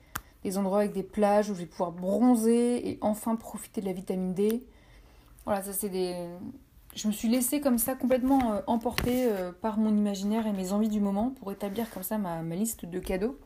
[0.56, 4.34] endroits avec des plages où je vais pouvoir bronzer et enfin profiter de la vitamine
[4.34, 4.66] D.
[5.44, 6.14] Voilà, ça c'est des...
[6.94, 10.72] Je me suis laissée comme ça complètement euh, emporter euh, par mon imaginaire et mes
[10.72, 13.38] envies du moment pour établir comme ça ma, liste de cadeaux.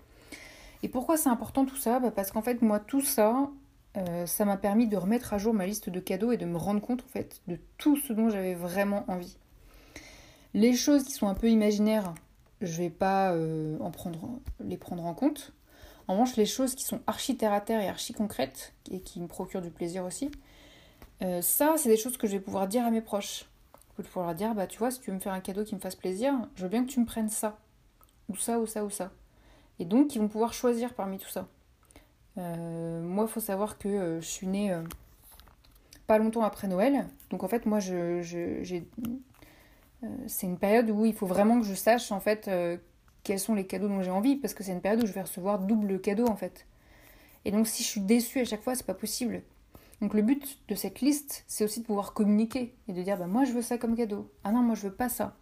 [0.83, 2.01] Et pourquoi c'est important tout ça?
[2.01, 3.51] Bah Parce qu'en fait, moi, tout ça,
[3.97, 6.57] euh, ça m'a permis de remettre à jour ma liste de cadeaux et de me
[6.57, 9.37] rendre compte en fait de tout ce dont j'avais vraiment envie.
[10.53, 12.15] Les choses qui sont un peu imaginaires,
[12.61, 15.53] je vais pas euh, en prendre, les prendre en compte.
[16.07, 19.21] En revanche, les choses qui sont archi terre à terre et archi concrètes et qui
[19.21, 20.31] me procurent du plaisir aussi,
[21.23, 23.47] euh, ça, c'est des choses que je vais pouvoir dire à mes proches.
[23.97, 25.75] Je vais pouvoir dire, bah tu vois, si tu veux me faire un cadeau qui
[25.75, 27.59] me fasse plaisir, je veux bien que tu me prennes ça,
[28.29, 29.13] ou ça, ou ça, ou ça.
[29.79, 31.47] Et donc, ils vont pouvoir choisir parmi tout ça.
[32.39, 34.77] Euh, moi, il faut savoir que je suis née
[36.07, 37.07] pas longtemps après Noël.
[37.31, 37.81] Donc, en fait, moi,
[40.05, 42.77] euh, c'est une période où il faut vraiment que je sache en fait euh,
[43.23, 45.23] quels sont les cadeaux dont j'ai envie parce que c'est une période où je vais
[45.23, 46.67] recevoir double cadeau en fait.
[47.45, 49.43] Et donc si je suis déçue à chaque fois, c'est pas possible.
[50.01, 53.27] Donc le but de cette liste, c'est aussi de pouvoir communiquer et de dire bah
[53.27, 54.31] moi je veux ça comme cadeau.
[54.45, 55.37] Ah non, moi je veux pas ça.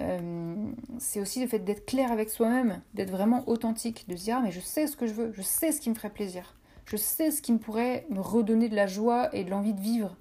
[0.00, 4.36] Euh, c'est aussi le fait d'être clair avec soi-même, d'être vraiment authentique, de se dire
[4.38, 6.54] ah mais je sais ce que je veux, je sais ce qui me ferait plaisir,
[6.86, 9.80] je sais ce qui me pourrait me redonner de la joie et de l'envie de
[9.80, 10.16] vivre.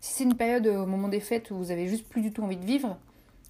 [0.00, 2.32] Si c'est une période euh, au moment des fêtes où vous avez juste plus du
[2.32, 2.98] tout envie de vivre,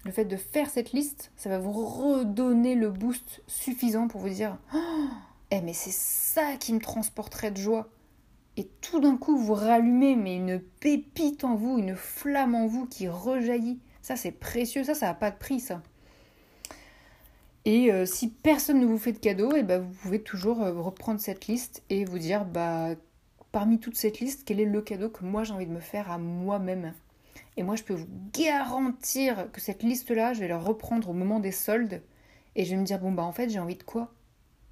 [0.03, 4.29] le fait de faire cette liste, ça va vous redonner le boost suffisant pour vous
[4.29, 5.07] dire oh,
[5.51, 7.87] Eh, mais c'est ça qui me transporterait de joie.
[8.57, 12.85] Et tout d'un coup, vous rallumez, mais une pépite en vous, une flamme en vous
[12.87, 13.79] qui rejaillit.
[14.11, 14.83] Ça, c'est précieux.
[14.83, 15.81] Ça, ça n'a pas de prix, ça.
[17.63, 20.61] Et euh, si personne ne vous fait de cadeau, et eh ben, vous pouvez toujours
[20.61, 22.89] euh, reprendre cette liste et vous dire bah
[23.53, 26.11] parmi toute cette liste, quel est le cadeau que moi j'ai envie de me faire
[26.11, 26.93] à moi-même.
[27.55, 31.39] Et moi, je peux vous garantir que cette liste-là, je vais la reprendre au moment
[31.39, 32.01] des soldes
[32.57, 34.13] et je vais me dire bon bah en fait, j'ai envie de quoi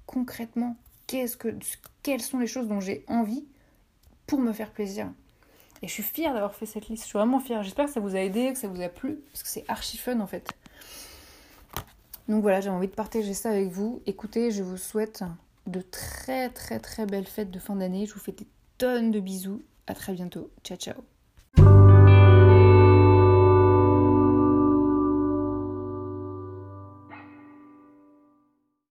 [0.04, 0.76] concrètement?
[1.06, 1.56] Qu'est-ce que
[2.02, 3.46] quelles sont les choses dont j'ai envie
[4.26, 5.10] pour me faire plaisir?
[5.82, 7.04] Et je suis fière d'avoir fait cette liste.
[7.04, 7.62] Je suis vraiment fière.
[7.62, 9.96] J'espère que ça vous a aidé, que ça vous a plu parce que c'est archi
[9.96, 10.52] fun en fait.
[12.28, 14.02] Donc voilà, j'ai envie de partager ça avec vous.
[14.06, 15.24] Écoutez, je vous souhaite
[15.66, 18.06] de très très très belles fêtes de fin d'année.
[18.06, 18.46] Je vous fais des
[18.78, 19.62] tonnes de bisous.
[19.86, 20.50] À très bientôt.
[20.62, 21.09] Ciao ciao.